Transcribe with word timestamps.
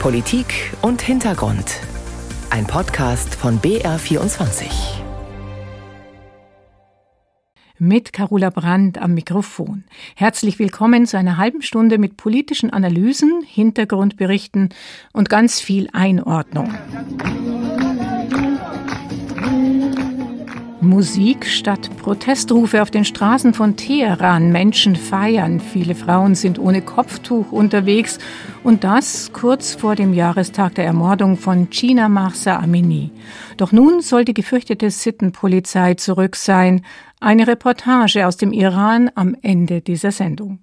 Politik 0.00 0.72
und 0.82 1.02
Hintergrund. 1.02 1.80
Ein 2.50 2.66
Podcast 2.66 3.34
von 3.34 3.60
BR24. 3.60 4.66
Mit 7.78 8.12
Carola 8.12 8.50
Brandt 8.50 8.98
am 8.98 9.14
Mikrofon. 9.14 9.84
Herzlich 10.14 10.58
willkommen 10.58 11.06
zu 11.06 11.18
einer 11.18 11.38
halben 11.38 11.62
Stunde 11.62 11.98
mit 11.98 12.16
politischen 12.16 12.70
Analysen, 12.70 13.42
Hintergrundberichten 13.44 14.68
und 15.12 15.28
ganz 15.28 15.60
viel 15.60 15.88
Einordnung. 15.92 16.72
Musik 20.86 21.44
statt 21.46 21.90
Protestrufe 21.98 22.80
auf 22.80 22.90
den 22.90 23.04
Straßen 23.04 23.52
von 23.52 23.76
Teheran. 23.76 24.52
Menschen 24.52 24.96
feiern. 24.96 25.60
Viele 25.60 25.94
Frauen 25.94 26.34
sind 26.34 26.58
ohne 26.58 26.82
Kopftuch 26.82 27.52
unterwegs. 27.52 28.18
Und 28.62 28.84
das 28.84 29.32
kurz 29.32 29.74
vor 29.74 29.94
dem 29.94 30.14
Jahrestag 30.14 30.74
der 30.76 30.86
Ermordung 30.86 31.36
von 31.36 31.68
China 31.70 32.08
Mahsa 32.08 32.58
Amini. 32.58 33.10
Doch 33.56 33.72
nun 33.72 34.00
soll 34.00 34.24
die 34.24 34.34
gefürchtete 34.34 34.90
Sittenpolizei 34.90 35.94
zurück 35.94 36.36
sein. 36.36 36.84
Eine 37.20 37.46
Reportage 37.46 38.26
aus 38.26 38.36
dem 38.36 38.52
Iran 38.52 39.10
am 39.14 39.36
Ende 39.42 39.80
dieser 39.80 40.12
Sendung. 40.12 40.60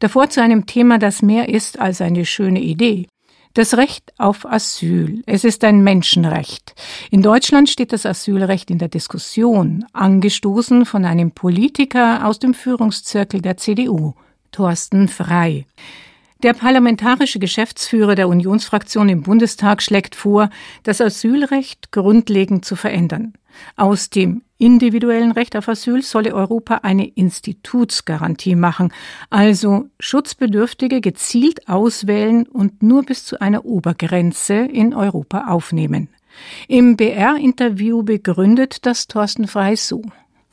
Davor 0.00 0.30
zu 0.30 0.42
einem 0.42 0.66
Thema, 0.66 0.98
das 0.98 1.22
mehr 1.22 1.48
ist 1.48 1.78
als 1.78 2.00
eine 2.00 2.24
schöne 2.26 2.60
Idee. 2.60 3.06
Das 3.54 3.76
Recht 3.76 4.12
auf 4.16 4.46
Asyl. 4.46 5.22
Es 5.26 5.42
ist 5.42 5.64
ein 5.64 5.82
Menschenrecht. 5.82 6.72
In 7.10 7.20
Deutschland 7.20 7.68
steht 7.68 7.92
das 7.92 8.06
Asylrecht 8.06 8.70
in 8.70 8.78
der 8.78 8.86
Diskussion, 8.86 9.84
angestoßen 9.92 10.86
von 10.86 11.04
einem 11.04 11.32
Politiker 11.32 12.26
aus 12.26 12.38
dem 12.38 12.54
Führungszirkel 12.54 13.42
der 13.42 13.56
CDU, 13.56 14.14
Thorsten 14.52 15.08
Frei. 15.08 15.66
Der 16.42 16.54
parlamentarische 16.54 17.38
Geschäftsführer 17.38 18.14
der 18.14 18.26
Unionsfraktion 18.26 19.10
im 19.10 19.22
Bundestag 19.22 19.82
schlägt 19.82 20.14
vor, 20.14 20.48
das 20.84 21.02
Asylrecht 21.02 21.92
grundlegend 21.92 22.64
zu 22.64 22.76
verändern. 22.76 23.34
Aus 23.76 24.08
dem 24.08 24.42
individuellen 24.56 25.32
Recht 25.32 25.54
auf 25.54 25.68
Asyl 25.68 26.00
solle 26.00 26.34
Europa 26.34 26.76
eine 26.76 27.06
Institutsgarantie 27.06 28.54
machen, 28.54 28.90
also 29.28 29.90
Schutzbedürftige 29.98 31.02
gezielt 31.02 31.68
auswählen 31.68 32.46
und 32.46 32.82
nur 32.82 33.02
bis 33.02 33.26
zu 33.26 33.38
einer 33.40 33.66
Obergrenze 33.66 34.54
in 34.54 34.94
Europa 34.94 35.48
aufnehmen. 35.48 36.08
Im 36.68 36.96
BR-Interview 36.96 38.02
begründet 38.02 38.86
das 38.86 39.08
Thorsten 39.08 39.46
Frey 39.46 39.76
so. 39.76 40.02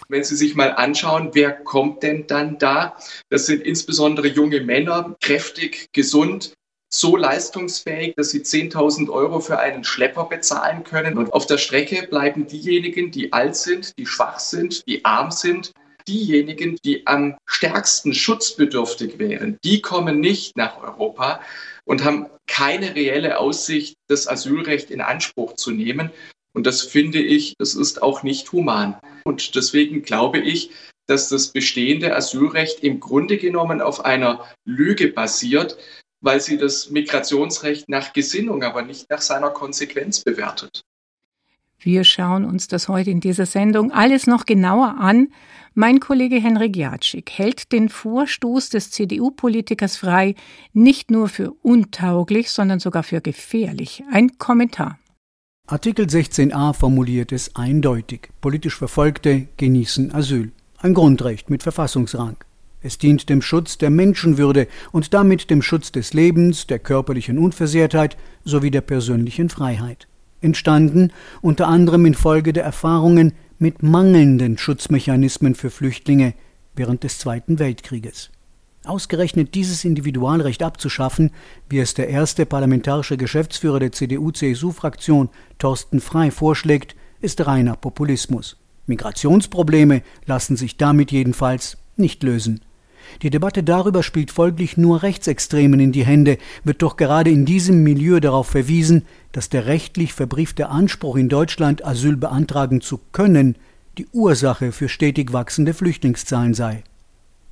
Wenn 0.09 0.23
Sie 0.23 0.35
sich 0.35 0.55
mal 0.55 0.71
anschauen, 0.71 1.31
wer 1.33 1.51
kommt 1.51 2.03
denn 2.03 2.27
dann 2.27 2.57
da? 2.57 2.97
Das 3.29 3.45
sind 3.45 3.61
insbesondere 3.63 4.27
junge 4.27 4.61
Männer, 4.61 5.15
kräftig, 5.21 5.89
gesund, 5.93 6.53
so 6.89 7.17
leistungsfähig, 7.17 8.15
dass 8.15 8.29
sie 8.29 8.41
10.000 8.41 9.09
Euro 9.09 9.39
für 9.39 9.59
einen 9.59 9.83
Schlepper 9.83 10.25
bezahlen 10.25 10.83
können. 10.83 11.17
Und 11.17 11.33
auf 11.33 11.45
der 11.45 11.57
Strecke 11.57 12.07
bleiben 12.07 12.47
diejenigen, 12.47 13.11
die 13.11 13.33
alt 13.33 13.55
sind, 13.55 13.97
die 13.97 14.05
schwach 14.05 14.39
sind, 14.39 14.87
die 14.87 15.03
arm 15.03 15.31
sind. 15.31 15.71
Diejenigen, 16.07 16.77
die 16.85 17.05
am 17.05 17.35
stärksten 17.45 18.13
schutzbedürftig 18.13 19.19
wären, 19.19 19.57
die 19.65 19.81
kommen 19.81 20.21
nicht 20.21 20.55
nach 20.55 20.81
Europa 20.81 21.41
und 21.83 22.05
haben 22.05 22.27
keine 22.47 22.95
reelle 22.95 23.39
Aussicht, 23.39 23.97
das 24.07 24.25
Asylrecht 24.25 24.89
in 24.89 25.01
Anspruch 25.01 25.55
zu 25.55 25.71
nehmen. 25.71 26.11
Und 26.53 26.65
das 26.65 26.81
finde 26.81 27.19
ich, 27.19 27.55
das 27.59 27.75
ist 27.75 28.01
auch 28.01 28.23
nicht 28.23 28.53
human. 28.53 28.95
Und 29.27 29.55
deswegen 29.55 30.01
glaube 30.01 30.39
ich, 30.39 30.71
dass 31.07 31.29
das 31.29 31.49
bestehende 31.49 32.15
Asylrecht 32.15 32.79
im 32.83 32.99
Grunde 32.99 33.37
genommen 33.37 33.81
auf 33.81 34.03
einer 34.05 34.45
Lüge 34.65 35.09
basiert, 35.09 35.77
weil 36.21 36.39
sie 36.41 36.57
das 36.57 36.89
Migrationsrecht 36.89 37.89
nach 37.89 38.13
Gesinnung, 38.13 38.63
aber 38.63 38.81
nicht 38.81 39.09
nach 39.09 39.21
seiner 39.21 39.49
Konsequenz 39.49 40.23
bewertet. 40.23 40.81
Wir 41.79 42.03
schauen 42.03 42.43
uns 42.43 42.67
das 42.67 42.87
heute 42.87 43.11
in 43.11 43.19
dieser 43.19 43.45
Sendung 43.45 43.91
alles 43.91 44.25
noch 44.25 44.45
genauer 44.45 44.95
an. 44.99 45.27
Mein 45.75 45.99
Kollege 45.99 46.37
Henrik 46.37 46.75
Jatschik 46.75 47.29
hält 47.31 47.71
den 47.71 47.89
Vorstoß 47.89 48.69
des 48.69 48.89
CDU-Politikers 48.89 49.97
frei 49.97 50.33
nicht 50.73 51.11
nur 51.11 51.29
für 51.29 51.51
untauglich, 51.61 52.49
sondern 52.49 52.79
sogar 52.79 53.03
für 53.03 53.21
gefährlich. 53.21 54.03
Ein 54.11 54.39
Kommentar. 54.39 54.97
Artikel 55.69 56.05
16a 56.05 56.71
formuliert 56.71 57.33
es 57.33 57.57
eindeutig. 57.57 58.29
Politisch 58.39 58.77
Verfolgte 58.77 59.49
genießen 59.57 60.13
Asyl. 60.13 60.53
Ein 60.77 60.93
Grundrecht 60.93 61.49
mit 61.49 61.61
Verfassungsrang. 61.61 62.37
Es 62.81 62.99
dient 62.99 63.27
dem 63.27 63.41
Schutz 63.41 63.77
der 63.77 63.89
Menschenwürde 63.89 64.69
und 64.93 65.13
damit 65.13 65.49
dem 65.49 65.61
Schutz 65.61 65.91
des 65.91 66.13
Lebens, 66.13 66.67
der 66.67 66.79
körperlichen 66.79 67.37
Unversehrtheit 67.37 68.15
sowie 68.45 68.71
der 68.71 68.79
persönlichen 68.79 69.49
Freiheit. 69.49 70.07
Entstanden 70.39 71.11
unter 71.41 71.67
anderem 71.67 72.05
infolge 72.05 72.53
der 72.53 72.63
Erfahrungen 72.63 73.33
mit 73.59 73.83
mangelnden 73.83 74.57
Schutzmechanismen 74.57 75.53
für 75.53 75.69
Flüchtlinge 75.69 76.33
während 76.77 77.03
des 77.03 77.19
Zweiten 77.19 77.59
Weltkrieges. 77.59 78.29
Ausgerechnet 78.87 79.53
dieses 79.55 79.85
Individualrecht 79.85 80.63
abzuschaffen, 80.63 81.31
wie 81.69 81.79
es 81.79 81.93
der 81.93 82.09
erste 82.09 82.45
parlamentarische 82.45 83.17
Geschäftsführer 83.17 83.79
der 83.79 83.91
CDU-CSU-Fraktion 83.91 85.29
Thorsten 85.59 85.99
Frei 85.99 86.31
vorschlägt, 86.31 86.95
ist 87.19 87.45
reiner 87.45 87.75
Populismus. 87.75 88.57
Migrationsprobleme 88.85 90.01
lassen 90.25 90.55
sich 90.55 90.77
damit 90.77 91.11
jedenfalls 91.11 91.77
nicht 91.97 92.23
lösen. 92.23 92.61
Die 93.21 93.29
Debatte 93.29 93.63
darüber 93.63 94.03
spielt 94.03 94.31
folglich 94.31 94.77
nur 94.77 95.03
Rechtsextremen 95.03 95.79
in 95.79 95.91
die 95.91 96.05
Hände, 96.05 96.37
wird 96.63 96.81
doch 96.81 96.97
gerade 96.97 97.29
in 97.29 97.45
diesem 97.45 97.83
Milieu 97.83 98.19
darauf 98.19 98.47
verwiesen, 98.47 99.05
dass 99.31 99.49
der 99.49 99.65
rechtlich 99.65 100.13
verbriefte 100.13 100.69
Anspruch 100.69 101.15
in 101.15 101.29
Deutschland 101.29 101.85
Asyl 101.85 102.17
beantragen 102.17 102.81
zu 102.81 102.99
können, 103.11 103.55
die 103.97 104.07
Ursache 104.11 104.71
für 104.71 104.89
stetig 104.89 105.33
wachsende 105.33 105.73
Flüchtlingszahlen 105.73 106.53
sei. 106.53 106.83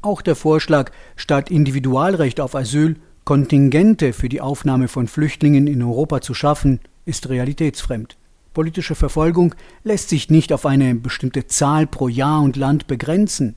Auch 0.06 0.22
der 0.22 0.36
Vorschlag, 0.36 0.92
statt 1.16 1.50
Individualrecht 1.50 2.40
auf 2.40 2.54
Asyl 2.54 2.98
Kontingente 3.24 4.14
für 4.14 4.30
die 4.30 4.40
Aufnahme 4.40 4.88
von 4.88 5.08
Flüchtlingen 5.08 5.66
in 5.66 5.82
Europa 5.82 6.22
zu 6.22 6.36
schaffen, 6.36 6.80
ist 7.06 7.28
realitätsfremd. 7.28 8.16
Politische 8.54 8.94
Verfolgung 8.94 9.56
lässt 9.84 10.10
sich 10.10 10.30
nicht 10.30 10.54
auf 10.54 10.68
eine 10.68 10.94
bestimmte 10.94 11.48
Zahl 11.48 11.88
pro 11.88 12.08
Jahr 12.08 12.44
und 12.44 12.56
Land 12.56 12.86
begrenzen. 12.86 13.56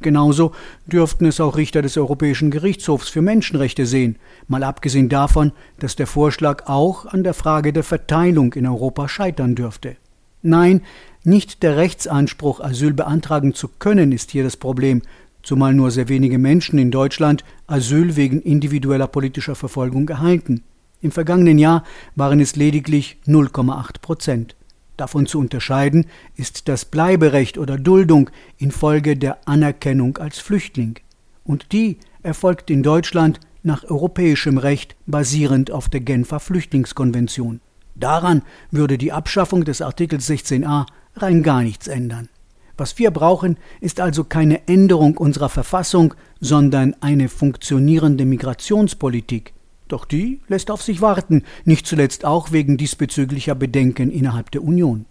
Genauso 0.00 0.52
dürften 0.86 1.26
es 1.26 1.40
auch 1.40 1.56
Richter 1.56 1.82
des 1.82 1.96
Europäischen 1.96 2.52
Gerichtshofs 2.52 3.08
für 3.08 3.20
Menschenrechte 3.20 3.84
sehen, 3.84 4.20
mal 4.46 4.62
abgesehen 4.62 5.08
davon, 5.08 5.50
dass 5.80 5.96
der 5.96 6.06
Vorschlag 6.06 6.68
auch 6.68 7.06
an 7.06 7.24
der 7.24 7.34
Frage 7.34 7.72
der 7.72 7.82
Verteilung 7.82 8.52
in 8.52 8.68
Europa 8.68 9.08
scheitern 9.08 9.56
dürfte. 9.56 9.96
Nein, 10.42 10.82
nicht 11.24 11.64
der 11.64 11.76
Rechtsanspruch, 11.76 12.60
Asyl 12.60 12.92
beantragen 12.92 13.52
zu 13.52 13.66
können, 13.66 14.12
ist 14.12 14.30
hier 14.30 14.44
das 14.44 14.56
Problem, 14.56 15.02
zumal 15.48 15.72
nur 15.72 15.90
sehr 15.90 16.10
wenige 16.10 16.36
Menschen 16.36 16.78
in 16.78 16.90
Deutschland 16.90 17.42
Asyl 17.66 18.16
wegen 18.16 18.42
individueller 18.42 19.06
politischer 19.06 19.54
Verfolgung 19.54 20.06
erhalten. 20.06 20.62
Im 21.00 21.10
vergangenen 21.10 21.58
Jahr 21.58 21.84
waren 22.16 22.38
es 22.38 22.54
lediglich 22.54 23.16
0,8 23.26 24.00
Prozent. 24.02 24.56
Davon 24.98 25.24
zu 25.24 25.38
unterscheiden 25.38 26.04
ist 26.36 26.68
das 26.68 26.84
Bleiberecht 26.84 27.56
oder 27.56 27.78
Duldung 27.78 28.28
infolge 28.58 29.16
der 29.16 29.48
Anerkennung 29.48 30.18
als 30.18 30.38
Flüchtling. 30.38 30.96
Und 31.44 31.72
die 31.72 31.96
erfolgt 32.22 32.68
in 32.68 32.82
Deutschland 32.82 33.40
nach 33.62 33.84
europäischem 33.84 34.58
Recht 34.58 34.96
basierend 35.06 35.70
auf 35.70 35.88
der 35.88 36.00
Genfer 36.00 36.40
Flüchtlingskonvention. 36.40 37.62
Daran 37.94 38.42
würde 38.70 38.98
die 38.98 39.12
Abschaffung 39.12 39.64
des 39.64 39.80
Artikels 39.80 40.28
16a 40.28 40.84
rein 41.16 41.42
gar 41.42 41.62
nichts 41.62 41.88
ändern. 41.88 42.28
Was 42.78 42.96
wir 42.96 43.10
brauchen, 43.10 43.56
ist 43.80 43.98
also 43.98 44.22
keine 44.22 44.68
Änderung 44.68 45.16
unserer 45.16 45.48
Verfassung, 45.48 46.14
sondern 46.40 46.94
eine 47.00 47.28
funktionierende 47.28 48.24
Migrationspolitik, 48.24 49.52
doch 49.88 50.04
die 50.04 50.40
lässt 50.46 50.70
auf 50.70 50.80
sich 50.80 51.00
warten, 51.00 51.42
nicht 51.64 51.88
zuletzt 51.88 52.24
auch 52.24 52.52
wegen 52.52 52.76
diesbezüglicher 52.76 53.56
Bedenken 53.56 54.12
innerhalb 54.12 54.52
der 54.52 54.62
Union. 54.62 55.06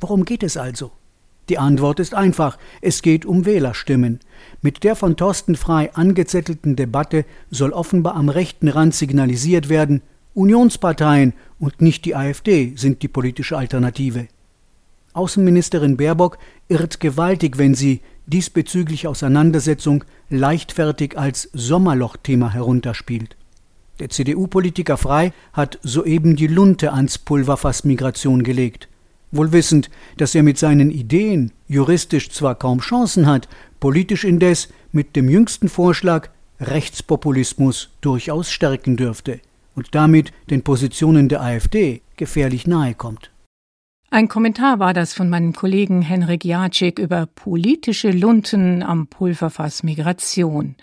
Worum 0.00 0.24
geht 0.24 0.44
es 0.44 0.56
also? 0.56 0.92
Die 1.48 1.58
Antwort 1.58 1.98
ist 1.98 2.14
einfach, 2.14 2.58
es 2.80 3.02
geht 3.02 3.26
um 3.26 3.44
Wählerstimmen. 3.44 4.20
Mit 4.62 4.84
der 4.84 4.94
von 4.94 5.16
Thorsten 5.16 5.56
Frei 5.56 5.92
angezettelten 5.92 6.76
Debatte 6.76 7.24
soll 7.50 7.72
offenbar 7.72 8.14
am 8.14 8.28
rechten 8.28 8.68
Rand 8.68 8.94
signalisiert 8.94 9.68
werden, 9.68 10.02
Unionsparteien 10.34 11.32
und 11.58 11.82
nicht 11.82 12.04
die 12.04 12.14
AfD 12.14 12.74
sind 12.76 13.02
die 13.02 13.08
politische 13.08 13.58
Alternative. 13.58 14.28
Außenministerin 15.12 15.96
Baerbock 15.96 16.38
irrt 16.68 17.00
gewaltig, 17.00 17.58
wenn 17.58 17.74
sie 17.74 18.00
diesbezügliche 18.26 19.08
Auseinandersetzung 19.08 20.04
leichtfertig 20.28 21.18
als 21.18 21.50
Sommerlochthema 21.52 22.50
herunterspielt. 22.50 23.36
Der 23.98 24.08
CDU-Politiker 24.08 24.96
Frei 24.96 25.32
hat 25.52 25.78
soeben 25.82 26.36
die 26.36 26.46
Lunte 26.46 26.92
ans 26.92 27.18
Pulverfass 27.18 27.84
Migration 27.84 28.42
gelegt. 28.42 28.88
Wohl 29.32 29.52
wissend, 29.52 29.90
dass 30.16 30.34
er 30.34 30.42
mit 30.42 30.58
seinen 30.58 30.90
Ideen 30.90 31.52
juristisch 31.68 32.30
zwar 32.30 32.54
kaum 32.54 32.80
Chancen 32.80 33.26
hat, 33.26 33.48
politisch 33.78 34.24
indes 34.24 34.68
mit 34.92 35.16
dem 35.16 35.28
jüngsten 35.28 35.68
Vorschlag 35.68 36.28
Rechtspopulismus 36.60 37.90
durchaus 38.00 38.50
stärken 38.50 38.96
dürfte. 38.96 39.40
und 39.74 39.94
damit 39.94 40.32
den 40.50 40.62
Positionen 40.62 41.28
der 41.28 41.42
AfD 41.42 42.02
gefährlich 42.16 42.66
nahe 42.66 42.94
kommt. 42.94 43.30
Ein 44.12 44.26
Kommentar 44.26 44.80
war 44.80 44.92
das 44.92 45.14
von 45.14 45.30
meinem 45.30 45.52
Kollegen 45.52 46.02
Henrik 46.02 46.44
Jacek 46.44 46.98
über 46.98 47.26
politische 47.26 48.10
Lunten 48.10 48.82
am 48.82 49.06
Pulverfass 49.06 49.84
Migration. 49.84 50.74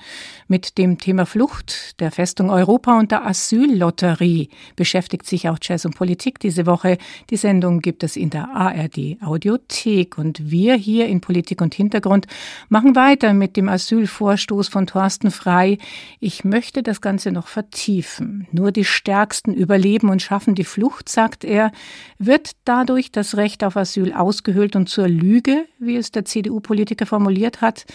Mit 0.47 0.77
dem 0.77 0.97
Thema 0.97 1.25
Flucht, 1.25 1.99
der 1.99 2.11
Festung 2.11 2.49
Europa 2.49 2.97
und 2.97 3.11
der 3.11 3.27
Asyllotterie 3.27 4.47
beschäftigt 4.77 5.25
sich 5.25 5.49
auch 5.49 5.57
Jazz 5.61 5.83
und 5.83 5.93
Politik 5.93 6.39
diese 6.39 6.65
Woche. 6.65 6.97
Die 7.29 7.35
Sendung 7.35 7.81
gibt 7.81 8.05
es 8.05 8.15
in 8.15 8.29
der 8.29 8.47
ARD 8.55 9.17
Audiothek 9.21 10.17
und 10.17 10.49
wir 10.49 10.75
hier 10.75 11.07
in 11.07 11.19
Politik 11.19 11.61
und 11.61 11.75
Hintergrund 11.75 12.27
machen 12.69 12.95
weiter 12.95 13.33
mit 13.33 13.57
dem 13.57 13.67
Asylvorstoß 13.67 14.69
von 14.69 14.87
Thorsten 14.87 15.31
Frei. 15.31 15.79
Ich 16.21 16.45
möchte 16.45 16.81
das 16.81 17.01
Ganze 17.01 17.33
noch 17.33 17.47
vertiefen. 17.47 18.47
Nur 18.53 18.71
die 18.71 18.85
Stärksten 18.85 19.53
überleben 19.53 20.07
und 20.07 20.21
schaffen 20.21 20.55
die 20.55 20.63
Flucht, 20.63 21.09
sagt 21.09 21.43
er, 21.43 21.73
wird 22.19 22.51
dadurch 22.63 23.11
das 23.17 23.35
Recht 23.35 23.63
auf 23.63 23.75
Asyl 23.75 24.13
ausgehöhlt 24.13 24.75
und 24.75 24.87
zur 24.87 25.07
Lüge, 25.07 25.65
wie 25.79 25.97
es 25.97 26.11
der 26.11 26.23
CDU-Politiker 26.23 27.05
formuliert 27.05 27.61
hat. 27.61 27.85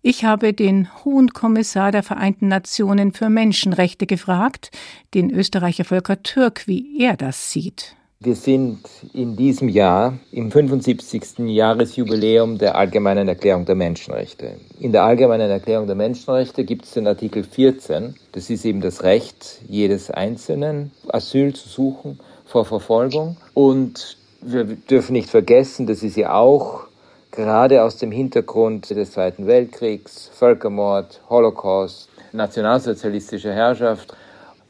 Ich 0.00 0.24
habe 0.24 0.52
den 0.52 0.88
Hohen 1.04 1.28
Kommissar 1.28 1.92
der 1.92 2.02
Vereinten 2.02 2.48
Nationen 2.48 3.12
für 3.12 3.28
Menschenrechte 3.28 4.06
gefragt, 4.06 4.70
den 5.14 5.30
Österreicher 5.30 5.84
Volker 5.84 6.22
Türk, 6.22 6.66
wie 6.66 7.00
er 7.00 7.16
das 7.16 7.52
sieht. 7.52 7.94
Wir 8.18 8.34
sind 8.34 8.78
in 9.12 9.36
diesem 9.36 9.68
Jahr 9.68 10.18
im 10.30 10.50
75. 10.50 11.38
Jahresjubiläum 11.38 12.56
der 12.56 12.76
Allgemeinen 12.76 13.28
Erklärung 13.28 13.64
der 13.64 13.74
Menschenrechte. 13.74 14.56
In 14.78 14.92
der 14.92 15.02
Allgemeinen 15.02 15.50
Erklärung 15.50 15.86
der 15.86 15.96
Menschenrechte 15.96 16.64
gibt 16.64 16.84
es 16.84 16.92
den 16.92 17.06
Artikel 17.06 17.44
14. 17.44 18.14
Das 18.30 18.48
ist 18.48 18.64
eben 18.64 18.80
das 18.80 19.02
Recht 19.02 19.60
jedes 19.68 20.10
Einzelnen, 20.10 20.92
Asyl 21.08 21.52
zu 21.52 21.68
suchen 21.68 22.20
vor 22.44 22.64
Verfolgung. 22.64 23.36
Und 23.54 24.16
wir 24.42 24.64
dürfen 24.64 25.12
nicht 25.12 25.30
vergessen, 25.30 25.86
das 25.86 26.02
ist 26.02 26.16
ja 26.16 26.34
auch 26.34 26.86
gerade 27.30 27.82
aus 27.82 27.96
dem 27.96 28.12
Hintergrund 28.12 28.90
des 28.90 29.12
Zweiten 29.12 29.46
Weltkriegs, 29.46 30.30
Völkermord, 30.34 31.20
Holocaust, 31.30 32.08
nationalsozialistische 32.32 33.52
Herrschaft. 33.52 34.14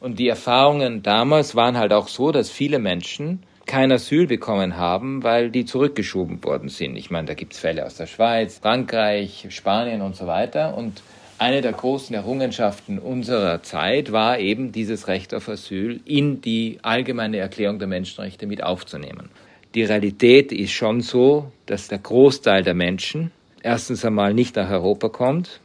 Und 0.01 0.19
die 0.19 0.29
Erfahrungen 0.29 1.03
damals 1.03 1.55
waren 1.55 1.77
halt 1.77 1.93
auch 1.93 2.09
so, 2.09 2.33
dass 2.33 2.51
viele 2.51 2.79
Menschen 2.79 3.43
kein 3.67 3.93
Asyl 3.93 4.27
bekommen 4.27 4.77
haben, 4.77 5.23
weil 5.23 5.51
die 5.51 5.65
zurückgeschoben 5.65 6.43
worden 6.45 6.69
sind. 6.69 6.97
Ich 6.97 7.11
meine, 7.11 7.29
da 7.29 7.35
gibt 7.35 7.55
es 7.55 7.61
Fälle 7.61 7.87
aus 7.87 7.97
der 7.97 8.07
Schweiz, 8.07 8.59
Frankreich, 8.59 9.47
Spanien 9.51 10.03
und 10.03 10.17
so 10.17 10.27
weiter. 10.27 10.77
Und 10.77 11.03
eine 11.39 11.61
der 11.61 11.73
großen 11.73 12.15
Errungenschaften 12.15 12.99
unserer 12.99 13.63
Zeit 13.63 14.13
war 14.13 14.39
eben 14.39 14.73
dieses 14.73 15.09
Recht 15.09 15.35
auf 15.35 15.49
Asyl 15.49 16.01
in 16.05 16.41
die 16.41 16.79
allgemeine 16.83 17.39
Erklärung 17.39 17.79
der 17.79 17.89
Menschenrechte 17.89 18.47
mit 18.47 18.63
aufzunehmen. 18.63 19.31
Die 19.75 19.85
Realität 19.85 20.53
ist 20.53 20.73
schon 20.73 21.01
so, 21.01 21.51
dass 21.65 21.89
der 21.89 21.99
Großteil 21.99 22.63
der 22.63 22.75
Menschen 22.75 23.31
erstens 23.63 24.05
einmal 24.05 24.35
nicht 24.35 24.57
nach 24.57 24.71
Europa 24.71 25.09
kommt. 25.09 25.61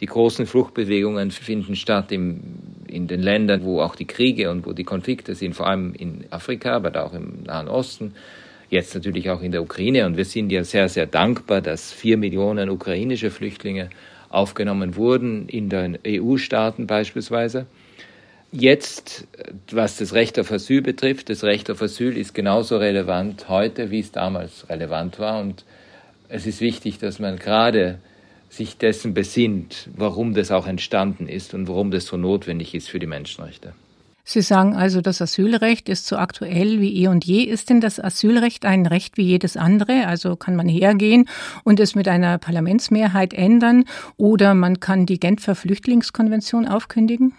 Die 0.00 0.06
großen 0.06 0.46
Fluchtbewegungen 0.46 1.30
finden 1.30 1.76
statt 1.76 2.10
im, 2.10 2.40
in 2.88 3.06
den 3.06 3.22
Ländern, 3.22 3.62
wo 3.62 3.80
auch 3.80 3.94
die 3.94 4.04
Kriege 4.04 4.50
und 4.50 4.66
wo 4.66 4.72
die 4.72 4.82
Konflikte 4.82 5.36
sind, 5.36 5.54
vor 5.54 5.68
allem 5.68 5.94
in 5.94 6.24
Afrika, 6.30 6.74
aber 6.74 7.04
auch 7.04 7.14
im 7.14 7.44
Nahen 7.44 7.68
Osten, 7.68 8.14
jetzt 8.68 8.96
natürlich 8.96 9.30
auch 9.30 9.42
in 9.42 9.52
der 9.52 9.62
Ukraine. 9.62 10.06
Und 10.06 10.16
wir 10.16 10.24
sind 10.24 10.50
ja 10.50 10.64
sehr, 10.64 10.88
sehr 10.88 11.06
dankbar, 11.06 11.60
dass 11.60 11.92
vier 11.92 12.16
Millionen 12.16 12.68
ukrainische 12.68 13.30
Flüchtlinge 13.30 13.90
aufgenommen 14.28 14.96
wurden 14.96 15.46
in 15.48 15.68
den 15.68 15.98
EU-Staaten 16.04 16.88
beispielsweise. 16.88 17.66
Jetzt, 18.52 19.26
was 19.70 19.96
das 19.96 20.12
Recht 20.12 20.38
auf 20.38 20.52
Asyl 20.52 20.82
betrifft, 20.82 21.30
das 21.30 21.42
Recht 21.42 21.70
auf 21.70 21.80
Asyl 21.80 22.18
ist 22.18 22.34
genauso 22.34 22.76
relevant 22.76 23.48
heute, 23.48 23.90
wie 23.90 24.00
es 24.00 24.12
damals 24.12 24.68
relevant 24.68 25.18
war. 25.18 25.40
Und 25.40 25.64
es 26.28 26.46
ist 26.46 26.60
wichtig, 26.60 26.98
dass 26.98 27.18
man 27.18 27.38
gerade 27.38 27.98
sich 28.50 28.76
dessen 28.76 29.14
besinnt, 29.14 29.88
warum 29.96 30.34
das 30.34 30.50
auch 30.50 30.66
entstanden 30.66 31.28
ist 31.28 31.54
und 31.54 31.66
warum 31.66 31.90
das 31.90 32.04
so 32.04 32.18
notwendig 32.18 32.74
ist 32.74 32.90
für 32.90 32.98
die 32.98 33.06
Menschenrechte. 33.06 33.72
Sie 34.24 34.42
sagen 34.42 34.76
also, 34.76 35.00
das 35.00 35.22
Asylrecht 35.22 35.88
ist 35.88 36.06
so 36.06 36.16
aktuell 36.16 36.78
wie 36.78 37.02
eh 37.02 37.08
und 37.08 37.24
je. 37.24 37.44
Ist 37.44 37.70
denn 37.70 37.80
das 37.80 37.98
Asylrecht 37.98 38.66
ein 38.66 38.84
Recht 38.84 39.16
wie 39.16 39.24
jedes 39.24 39.56
andere? 39.56 40.06
Also 40.06 40.36
kann 40.36 40.56
man 40.56 40.68
hergehen 40.68 41.26
und 41.64 41.80
es 41.80 41.94
mit 41.94 42.06
einer 42.06 42.36
Parlamentsmehrheit 42.36 43.32
ändern 43.32 43.84
oder 44.18 44.52
man 44.52 44.78
kann 44.78 45.06
die 45.06 45.18
Genfer 45.18 45.54
Flüchtlingskonvention 45.54 46.68
aufkündigen? 46.68 47.34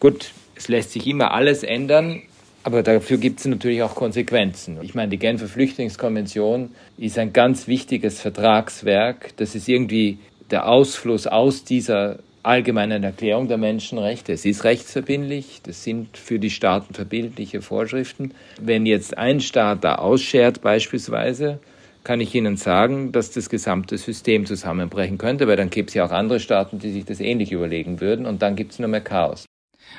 Gut, 0.00 0.32
es 0.54 0.68
lässt 0.68 0.92
sich 0.92 1.06
immer 1.06 1.32
alles 1.32 1.62
ändern, 1.62 2.22
aber 2.62 2.82
dafür 2.82 3.18
gibt 3.18 3.40
es 3.40 3.46
natürlich 3.46 3.82
auch 3.82 3.94
Konsequenzen. 3.94 4.78
Ich 4.82 4.94
meine, 4.94 5.10
die 5.10 5.18
Genfer 5.18 5.48
Flüchtlingskonvention 5.48 6.70
ist 6.96 7.18
ein 7.18 7.32
ganz 7.32 7.68
wichtiges 7.68 8.20
Vertragswerk. 8.20 9.36
Das 9.36 9.54
ist 9.54 9.68
irgendwie 9.68 10.18
der 10.50 10.66
Ausfluss 10.66 11.26
aus 11.26 11.64
dieser 11.64 12.20
allgemeinen 12.42 13.02
Erklärung 13.02 13.48
der 13.48 13.58
Menschenrechte. 13.58 14.32
Es 14.32 14.44
ist 14.44 14.64
rechtsverbindlich, 14.64 15.60
das 15.62 15.82
sind 15.82 16.16
für 16.16 16.38
die 16.38 16.50
Staaten 16.50 16.94
verbindliche 16.94 17.62
Vorschriften. 17.62 18.32
Wenn 18.60 18.86
jetzt 18.86 19.16
ein 19.16 19.40
Staat 19.40 19.84
da 19.84 19.96
ausschert 19.96 20.60
beispielsweise, 20.62 21.58
kann 22.02 22.20
ich 22.20 22.34
Ihnen 22.34 22.56
sagen, 22.56 23.12
dass 23.12 23.30
das 23.30 23.48
gesamte 23.48 23.96
System 23.96 24.44
zusammenbrechen 24.44 25.16
könnte, 25.16 25.48
weil 25.48 25.56
dann 25.56 25.70
gibt 25.70 25.90
es 25.90 25.94
ja 25.94 26.04
auch 26.04 26.12
andere 26.12 26.38
Staaten, 26.38 26.78
die 26.78 26.92
sich 26.92 27.06
das 27.06 27.20
ähnlich 27.20 27.50
überlegen 27.50 28.00
würden 28.00 28.26
und 28.26 28.42
dann 28.42 28.56
gibt 28.56 28.72
es 28.72 28.78
nur 28.78 28.88
mehr 28.88 29.00
Chaos. 29.00 29.46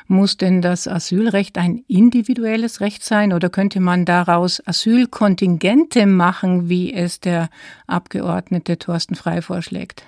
Muss 0.08 0.38
denn 0.38 0.62
das 0.62 0.88
Asylrecht 0.88 1.58
ein 1.58 1.84
individuelles 1.88 2.80
Recht 2.82 3.04
sein 3.04 3.34
oder 3.34 3.50
könnte 3.50 3.80
man 3.80 4.06
daraus 4.06 4.62
Asylkontingente 4.66 6.06
machen, 6.06 6.70
wie 6.70 6.94
es 6.94 7.20
der 7.20 7.50
Abgeordnete 7.88 8.78
Thorsten 8.78 9.16
Frei 9.16 9.42
vorschlägt? 9.42 10.04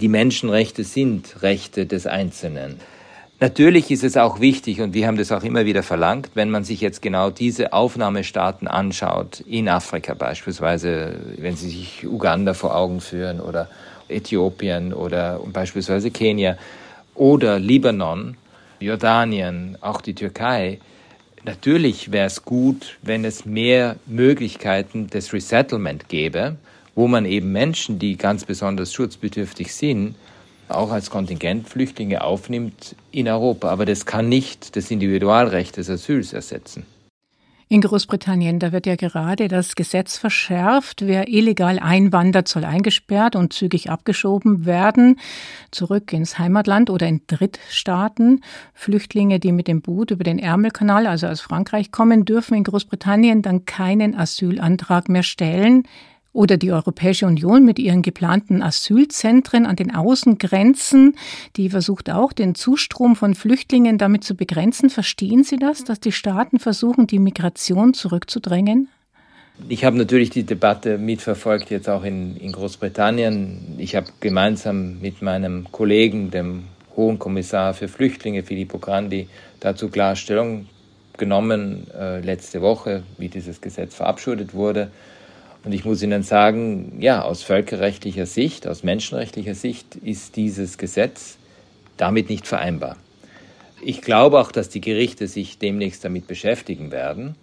Die 0.00 0.08
Menschenrechte 0.08 0.84
sind 0.84 1.42
Rechte 1.42 1.86
des 1.86 2.06
Einzelnen. 2.06 2.76
Natürlich 3.38 3.90
ist 3.90 4.02
es 4.02 4.16
auch 4.16 4.40
wichtig, 4.40 4.80
und 4.80 4.94
wir 4.94 5.06
haben 5.06 5.18
das 5.18 5.30
auch 5.30 5.42
immer 5.42 5.66
wieder 5.66 5.82
verlangt, 5.82 6.30
wenn 6.34 6.50
man 6.50 6.64
sich 6.64 6.80
jetzt 6.80 7.02
genau 7.02 7.28
diese 7.28 7.74
Aufnahmestaaten 7.74 8.66
anschaut, 8.66 9.40
in 9.40 9.68
Afrika 9.68 10.14
beispielsweise, 10.14 11.20
wenn 11.36 11.54
Sie 11.54 11.68
sich 11.68 12.06
Uganda 12.06 12.54
vor 12.54 12.74
Augen 12.74 13.02
führen 13.02 13.40
oder 13.40 13.68
Äthiopien 14.08 14.94
oder 14.94 15.40
beispielsweise 15.52 16.10
Kenia 16.10 16.56
oder 17.14 17.58
Libanon, 17.58 18.38
Jordanien, 18.80 19.78
auch 19.80 20.00
die 20.00 20.14
Türkei. 20.14 20.78
Natürlich 21.44 22.12
wäre 22.12 22.26
es 22.26 22.44
gut, 22.44 22.98
wenn 23.02 23.24
es 23.24 23.44
mehr 23.44 23.96
Möglichkeiten 24.06 25.08
des 25.08 25.32
Resettlement 25.32 26.08
gäbe, 26.08 26.56
wo 26.94 27.06
man 27.08 27.24
eben 27.24 27.52
Menschen, 27.52 27.98
die 27.98 28.16
ganz 28.16 28.44
besonders 28.44 28.92
schutzbedürftig 28.92 29.72
sind, 29.74 30.16
auch 30.68 30.90
als 30.90 31.10
Kontingentflüchtlinge 31.10 32.24
aufnimmt 32.24 32.96
in 33.12 33.28
Europa. 33.28 33.70
Aber 33.70 33.86
das 33.86 34.06
kann 34.06 34.28
nicht 34.28 34.76
das 34.76 34.90
Individualrecht 34.90 35.76
des 35.76 35.88
Asyls 35.88 36.32
ersetzen. 36.32 36.84
In 37.68 37.80
Großbritannien, 37.80 38.60
da 38.60 38.70
wird 38.70 38.86
ja 38.86 38.94
gerade 38.94 39.48
das 39.48 39.74
Gesetz 39.74 40.18
verschärft. 40.18 41.04
Wer 41.04 41.26
illegal 41.26 41.80
einwandert, 41.80 42.46
soll 42.46 42.64
eingesperrt 42.64 43.34
und 43.34 43.52
zügig 43.52 43.90
abgeschoben 43.90 44.66
werden, 44.66 45.18
zurück 45.72 46.12
ins 46.12 46.38
Heimatland 46.38 46.90
oder 46.90 47.08
in 47.08 47.22
Drittstaaten. 47.26 48.44
Flüchtlinge, 48.72 49.40
die 49.40 49.50
mit 49.50 49.66
dem 49.66 49.82
Boot 49.82 50.12
über 50.12 50.22
den 50.22 50.38
Ärmelkanal, 50.38 51.08
also 51.08 51.26
aus 51.26 51.40
Frankreich 51.40 51.90
kommen, 51.90 52.24
dürfen 52.24 52.54
in 52.54 52.62
Großbritannien 52.62 53.42
dann 53.42 53.64
keinen 53.64 54.14
Asylantrag 54.16 55.08
mehr 55.08 55.24
stellen 55.24 55.88
oder 56.36 56.58
die 56.58 56.70
Europäische 56.70 57.26
Union 57.26 57.64
mit 57.64 57.78
ihren 57.78 58.02
geplanten 58.02 58.62
Asylzentren 58.62 59.64
an 59.66 59.74
den 59.74 59.94
Außengrenzen, 59.94 61.16
die 61.56 61.70
versucht 61.70 62.10
auch, 62.10 62.32
den 62.32 62.54
Zustrom 62.54 63.16
von 63.16 63.34
Flüchtlingen 63.34 63.96
damit 63.96 64.22
zu 64.22 64.36
begrenzen. 64.36 64.90
Verstehen 64.90 65.42
Sie 65.42 65.56
das, 65.56 65.84
dass 65.84 65.98
die 65.98 66.12
Staaten 66.12 66.58
versuchen, 66.58 67.06
die 67.06 67.18
Migration 67.18 67.94
zurückzudrängen? 67.94 68.88
Ich 69.68 69.84
habe 69.86 69.96
natürlich 69.96 70.28
die 70.28 70.44
Debatte 70.44 70.98
mitverfolgt, 70.98 71.70
jetzt 71.70 71.88
auch 71.88 72.04
in, 72.04 72.36
in 72.36 72.52
Großbritannien. 72.52 73.76
Ich 73.78 73.96
habe 73.96 74.08
gemeinsam 74.20 75.00
mit 75.00 75.22
meinem 75.22 75.66
Kollegen, 75.72 76.30
dem 76.30 76.64
Hohen 76.94 77.18
Kommissar 77.18 77.72
für 77.72 77.88
Flüchtlinge, 77.88 78.42
Filippo 78.42 78.78
Grandi, 78.78 79.28
dazu 79.60 79.88
Klarstellung 79.88 80.66
genommen 81.16 81.86
äh, 81.98 82.20
letzte 82.20 82.60
Woche, 82.60 83.04
wie 83.16 83.28
dieses 83.28 83.62
Gesetz 83.62 83.94
verabschiedet 83.94 84.52
wurde. 84.52 84.90
Und 85.66 85.72
ich 85.72 85.84
muss 85.84 86.00
Ihnen 86.00 86.22
sagen, 86.22 86.92
ja, 87.00 87.22
aus 87.22 87.42
völkerrechtlicher 87.42 88.24
Sicht, 88.24 88.68
aus 88.68 88.84
menschenrechtlicher 88.84 89.56
Sicht 89.56 89.96
ist 89.96 90.36
dieses 90.36 90.78
Gesetz 90.78 91.38
damit 91.96 92.30
nicht 92.30 92.46
vereinbar. 92.46 92.96
Ich 93.82 94.00
glaube 94.00 94.38
auch, 94.38 94.52
dass 94.52 94.68
die 94.68 94.80
Gerichte 94.80 95.26
sich 95.26 95.58
demnächst 95.58 96.04
damit 96.04 96.28
beschäftigen 96.28 96.92
werden. 96.92 97.34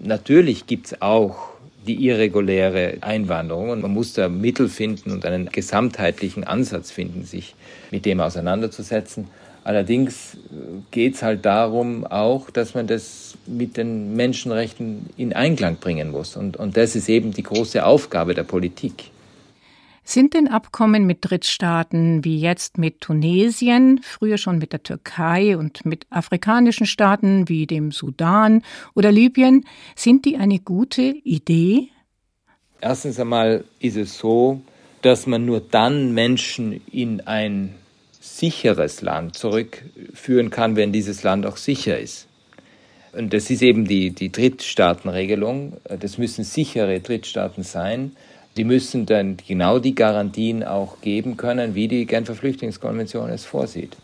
Natürlich 0.00 0.66
gibt 0.66 0.86
es 0.88 1.02
auch 1.02 1.50
die 1.86 2.04
irreguläre 2.04 2.98
Einwanderung 3.00 3.70
und 3.70 3.80
man 3.80 3.94
muss 3.94 4.12
da 4.12 4.28
Mittel 4.28 4.68
finden 4.68 5.12
und 5.12 5.24
einen 5.24 5.48
gesamtheitlichen 5.48 6.42
Ansatz 6.42 6.90
finden, 6.90 7.22
sich 7.24 7.54
mit 7.92 8.06
dem 8.06 8.20
auseinanderzusetzen. 8.20 9.28
Allerdings 9.64 10.34
äh, 10.34 10.38
geht 10.90 11.14
es 11.14 11.22
halt 11.22 11.44
darum 11.44 12.06
auch, 12.06 12.50
dass 12.50 12.74
man 12.74 12.86
das 12.86 13.36
mit 13.46 13.76
den 13.76 14.14
Menschenrechten 14.14 15.10
in 15.16 15.32
Einklang 15.32 15.76
bringen 15.76 16.10
muss. 16.10 16.36
Und, 16.36 16.56
und 16.56 16.76
das 16.76 16.96
ist 16.96 17.08
eben 17.08 17.32
die 17.32 17.42
große 17.42 17.84
Aufgabe 17.84 18.34
der 18.34 18.44
Politik. 18.44 19.10
Sind 20.04 20.32
denn 20.32 20.48
Abkommen 20.48 21.06
mit 21.06 21.18
Drittstaaten 21.20 22.24
wie 22.24 22.40
jetzt 22.40 22.78
mit 22.78 23.02
Tunesien, 23.02 24.00
früher 24.02 24.38
schon 24.38 24.56
mit 24.56 24.72
der 24.72 24.82
Türkei 24.82 25.54
und 25.54 25.84
mit 25.84 26.06
afrikanischen 26.08 26.86
Staaten 26.86 27.46
wie 27.50 27.66
dem 27.66 27.92
Sudan 27.92 28.62
oder 28.94 29.12
Libyen, 29.12 29.66
sind 29.96 30.24
die 30.24 30.38
eine 30.38 30.60
gute 30.60 31.02
Idee? 31.02 31.90
Erstens 32.80 33.20
einmal 33.20 33.64
ist 33.80 33.98
es 33.98 34.16
so, 34.16 34.62
dass 35.02 35.26
man 35.26 35.44
nur 35.44 35.60
dann 35.60 36.14
Menschen 36.14 36.80
in 36.90 37.20
ein 37.26 37.74
sicheres 38.38 39.02
Land 39.02 39.36
zurückführen 39.36 40.50
kann, 40.50 40.76
wenn 40.76 40.92
dieses 40.92 41.22
Land 41.22 41.46
auch 41.46 41.56
sicher 41.56 41.98
ist. 41.98 42.26
Und 43.12 43.32
das 43.32 43.50
ist 43.50 43.62
eben 43.62 43.86
die, 43.86 44.10
die 44.10 44.30
Drittstaatenregelung. 44.30 45.78
Das 45.84 46.18
müssen 46.18 46.44
sichere 46.44 47.00
Drittstaaten 47.00 47.64
sein 47.64 48.12
die 48.58 48.64
müssen 48.64 49.06
dann 49.06 49.36
genau 49.46 49.78
die 49.78 49.94
Garantien 49.94 50.64
auch 50.64 51.00
geben 51.00 51.36
können, 51.36 51.76
wie 51.76 51.86
die 51.86 52.06
Genfer 52.06 52.34
Flüchtlingskonvention 52.34 53.30
es 53.30 53.44
vorsieht. 53.44 53.96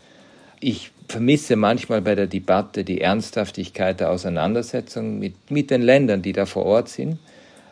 Ich 0.61 0.91
vermisse 1.09 1.57
manchmal 1.57 2.01
bei 2.01 2.15
der 2.15 2.27
Debatte 2.27 2.85
die 2.85 3.01
Ernsthaftigkeit 3.01 3.99
der 3.99 4.11
Auseinandersetzung 4.11 5.19
mit, 5.19 5.51
mit 5.51 5.71
den 5.71 5.81
Ländern, 5.81 6.21
die 6.21 6.31
da 6.31 6.45
vor 6.45 6.65
Ort 6.65 6.87
sind, 6.87 7.19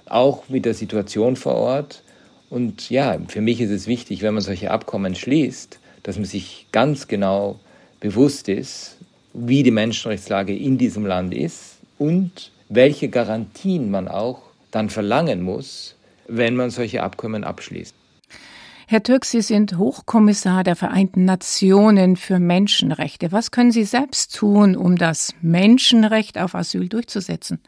auch 0.05 0.49
mit 0.49 0.65
der 0.65 0.73
Situation 0.73 1.37
vor 1.37 1.55
Ort. 1.55 2.03
Und 2.49 2.89
ja, 2.89 3.17
für 3.29 3.41
mich 3.41 3.61
ist 3.61 3.71
es 3.71 3.87
wichtig, 3.87 4.21
wenn 4.21 4.33
man 4.33 4.43
solche 4.43 4.69
Abkommen 4.69 5.15
schließt, 5.15 5.79
dass 6.03 6.17
man 6.17 6.25
sich 6.25 6.67
ganz 6.71 7.07
genau 7.07 7.59
bewusst 7.99 8.49
ist, 8.49 8.97
wie 9.33 9.63
die 9.63 9.71
Menschenrechtslage 9.71 10.55
in 10.55 10.77
diesem 10.77 11.05
Land 11.05 11.33
ist 11.33 11.77
und 11.97 12.51
welche 12.69 13.09
Garantien 13.09 13.89
man 13.89 14.07
auch 14.07 14.41
dann 14.71 14.89
verlangen 14.89 15.41
muss, 15.41 15.95
wenn 16.27 16.55
man 16.55 16.69
solche 16.69 17.03
Abkommen 17.03 17.43
abschließt. 17.43 17.95
Herr 18.87 19.01
Türk, 19.01 19.25
Sie 19.25 19.41
sind 19.41 19.77
Hochkommissar 19.77 20.63
der 20.63 20.75
Vereinten 20.75 21.25
Nationen 21.25 22.15
für 22.15 22.37
Menschenrechte. 22.37 23.31
Was 23.31 23.49
können 23.49 23.71
Sie 23.71 23.85
selbst 23.85 24.35
tun, 24.35 24.75
um 24.75 24.97
das 24.97 25.33
Menschenrecht 25.41 26.37
auf 26.37 26.53
Asyl 26.53 26.89
durchzusetzen? 26.89 27.59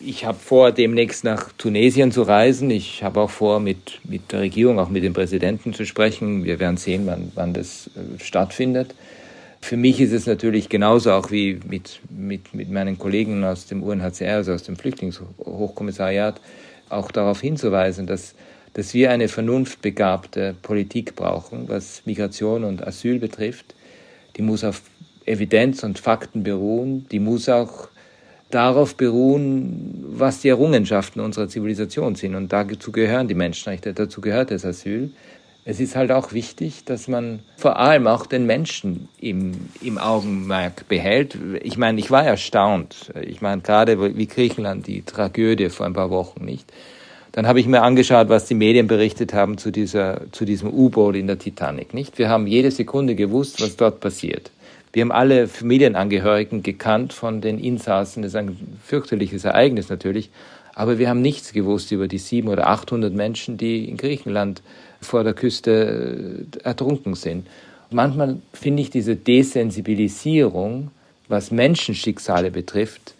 Ich 0.00 0.24
habe 0.24 0.38
vor, 0.38 0.70
demnächst 0.70 1.24
nach 1.24 1.50
Tunesien 1.58 2.12
zu 2.12 2.22
reisen. 2.22 2.70
Ich 2.70 3.02
habe 3.02 3.20
auch 3.20 3.30
vor, 3.30 3.58
mit, 3.58 3.98
mit 4.04 4.30
der 4.30 4.40
Regierung, 4.40 4.78
auch 4.78 4.90
mit 4.90 5.02
dem 5.02 5.12
Präsidenten 5.12 5.74
zu 5.74 5.84
sprechen. 5.84 6.44
Wir 6.44 6.60
werden 6.60 6.76
sehen, 6.76 7.02
wann, 7.06 7.32
wann 7.34 7.52
das 7.52 7.90
äh, 7.96 8.22
stattfindet. 8.22 8.94
Für 9.60 9.76
mich 9.76 10.00
ist 10.00 10.12
es 10.12 10.26
natürlich 10.26 10.68
genauso 10.68 11.10
auch 11.10 11.32
wie 11.32 11.58
mit, 11.68 11.98
mit, 12.10 12.54
mit 12.54 12.70
meinen 12.70 12.96
Kollegen 12.96 13.42
aus 13.42 13.66
dem 13.66 13.82
UNHCR, 13.82 14.36
also 14.36 14.52
aus 14.52 14.62
dem 14.62 14.76
Flüchtlingshochkommissariat, 14.76 16.40
auch 16.90 17.10
darauf 17.10 17.40
hinzuweisen, 17.40 18.06
dass, 18.06 18.36
dass 18.74 18.94
wir 18.94 19.10
eine 19.10 19.26
vernunftbegabte 19.26 20.54
Politik 20.62 21.16
brauchen, 21.16 21.68
was 21.68 22.02
Migration 22.04 22.62
und 22.62 22.86
Asyl 22.86 23.18
betrifft. 23.18 23.74
Die 24.36 24.42
muss 24.42 24.62
auf 24.62 24.80
Evidenz 25.26 25.82
und 25.82 25.98
Fakten 25.98 26.44
beruhen, 26.44 27.06
die 27.10 27.18
muss 27.18 27.48
auch 27.48 27.88
darauf 28.50 28.94
beruhen, 28.94 30.04
was 30.08 30.40
die 30.40 30.48
Errungenschaften 30.48 31.20
unserer 31.20 31.48
Zivilisation 31.48 32.14
sind. 32.14 32.34
Und 32.34 32.52
dazu 32.52 32.92
gehören 32.92 33.28
die 33.28 33.34
Menschenrechte, 33.34 33.92
dazu 33.92 34.20
gehört 34.20 34.50
das 34.50 34.64
Asyl. 34.64 35.10
Es 35.64 35.80
ist 35.80 35.96
halt 35.96 36.10
auch 36.12 36.32
wichtig, 36.32 36.84
dass 36.86 37.08
man 37.08 37.40
vor 37.58 37.78
allem 37.78 38.06
auch 38.06 38.24
den 38.24 38.46
Menschen 38.46 39.08
im, 39.20 39.52
im 39.82 39.98
Augenmerk 39.98 40.88
behält. 40.88 41.36
Ich 41.62 41.76
meine, 41.76 42.00
ich 42.00 42.10
war 42.10 42.24
erstaunt. 42.24 43.12
Ich 43.20 43.42
meine, 43.42 43.60
gerade 43.60 44.16
wie 44.16 44.26
Griechenland, 44.26 44.86
die 44.86 45.02
Tragödie 45.02 45.68
vor 45.68 45.84
ein 45.84 45.92
paar 45.92 46.08
Wochen, 46.08 46.42
nicht? 46.42 46.72
Dann 47.32 47.46
habe 47.46 47.60
ich 47.60 47.66
mir 47.66 47.82
angeschaut, 47.82 48.30
was 48.30 48.46
die 48.46 48.54
Medien 48.54 48.86
berichtet 48.86 49.34
haben 49.34 49.58
zu, 49.58 49.70
dieser, 49.70 50.22
zu 50.32 50.46
diesem 50.46 50.72
U-Boot 50.72 51.16
in 51.16 51.26
der 51.26 51.38
Titanic, 51.38 51.92
nicht? 51.92 52.18
Wir 52.18 52.30
haben 52.30 52.46
jede 52.46 52.70
Sekunde 52.70 53.14
gewusst, 53.14 53.60
was 53.60 53.76
dort 53.76 54.00
passiert. 54.00 54.50
Wir 54.98 55.02
haben 55.02 55.12
alle 55.12 55.46
Familienangehörigen 55.46 56.64
gekannt 56.64 57.12
von 57.12 57.40
den 57.40 57.60
Insassen. 57.60 58.24
Das 58.24 58.32
ist 58.32 58.34
ein 58.34 58.56
fürchterliches 58.84 59.44
Ereignis 59.44 59.90
natürlich. 59.90 60.28
Aber 60.74 60.98
wir 60.98 61.08
haben 61.08 61.22
nichts 61.22 61.52
gewusst 61.52 61.92
über 61.92 62.08
die 62.08 62.18
sieben 62.18 62.48
oder 62.48 62.66
achthundert 62.66 63.14
Menschen, 63.14 63.58
die 63.58 63.88
in 63.88 63.96
Griechenland 63.96 64.60
vor 65.00 65.22
der 65.22 65.34
Küste 65.34 66.48
äh, 66.52 66.64
ertrunken 66.64 67.14
sind. 67.14 67.46
Manchmal 67.92 68.38
finde 68.52 68.82
ich 68.82 68.90
diese 68.90 69.14
Desensibilisierung, 69.14 70.90
was 71.28 71.52
Menschenschicksale 71.52 72.50
betrifft, 72.50 73.14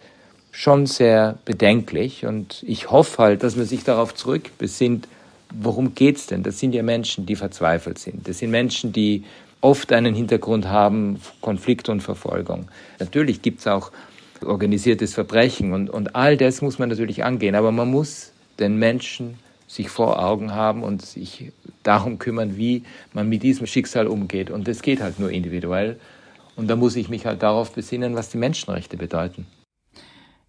schon 0.51 0.85
sehr 0.85 1.39
bedenklich. 1.45 2.25
Und 2.25 2.61
ich 2.67 2.91
hoffe 2.91 3.23
halt, 3.23 3.41
dass 3.41 3.55
man 3.55 3.65
sich 3.65 3.85
darauf 3.85 4.13
zurückbesinnt, 4.13 5.07
worum 5.53 5.95
geht 5.95 6.17
es 6.17 6.27
denn? 6.27 6.43
Das 6.43 6.59
sind 6.59 6.75
ja 6.75 6.83
Menschen, 6.83 7.25
die 7.25 7.37
verzweifelt 7.37 7.99
sind. 7.99 8.27
Das 8.27 8.39
sind 8.39 8.51
Menschen, 8.51 8.91
die 8.91 9.23
oft 9.61 9.91
einen 9.91 10.15
Hintergrund 10.15 10.67
haben, 10.67 11.19
Konflikt 11.41 11.89
und 11.89 12.01
Verfolgung. 12.01 12.69
Natürlich 12.99 13.41
gibt 13.41 13.59
es 13.59 13.67
auch 13.67 13.91
organisiertes 14.43 15.13
Verbrechen 15.13 15.73
und, 15.73 15.89
und 15.89 16.15
all 16.15 16.37
das 16.37 16.61
muss 16.61 16.79
man 16.79 16.89
natürlich 16.89 17.23
angehen, 17.23 17.55
aber 17.55 17.71
man 17.71 17.91
muss 17.91 18.31
den 18.59 18.77
Menschen 18.77 19.37
sich 19.67 19.89
vor 19.89 20.23
Augen 20.23 20.53
haben 20.53 20.81
und 20.83 21.05
sich 21.05 21.51
darum 21.83 22.17
kümmern, 22.17 22.57
wie 22.57 22.83
man 23.13 23.29
mit 23.29 23.43
diesem 23.43 23.67
Schicksal 23.67 24.07
umgeht. 24.07 24.49
Und 24.49 24.67
das 24.67 24.81
geht 24.81 24.99
halt 25.01 25.19
nur 25.19 25.31
individuell. 25.31 25.99
Und 26.55 26.69
da 26.69 26.75
muss 26.75 26.95
ich 26.95 27.07
mich 27.07 27.25
halt 27.25 27.43
darauf 27.43 27.73
besinnen, 27.73 28.15
was 28.15 28.29
die 28.29 28.37
Menschenrechte 28.37 28.97
bedeuten. 28.97 29.45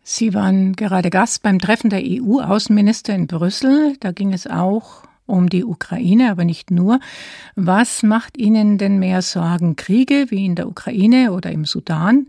Sie 0.03 0.33
waren 0.33 0.73
gerade 0.75 1.11
Gast 1.11 1.43
beim 1.43 1.59
Treffen 1.59 1.91
der 1.91 2.01
EU-Außenminister 2.03 3.15
in 3.15 3.27
Brüssel. 3.27 3.97
Da 4.01 4.13
ging 4.13 4.33
es 4.33 4.47
auch 4.47 5.03
um 5.31 5.49
die 5.49 5.65
Ukraine, 5.65 6.31
aber 6.31 6.45
nicht 6.45 6.71
nur. 6.71 7.01
Was 7.57 8.03
macht 8.03 8.37
Ihnen 8.37 8.79
denn 8.79 8.99
mehr 8.99 9.23
Sorgen? 9.23 9.77
Kriege 9.77 10.27
wie 10.29 10.45
in 10.45 10.55
der 10.55 10.69
Ukraine 10.69 11.33
oder 11.33 11.51
im 11.51 11.65
Sudan 11.65 12.27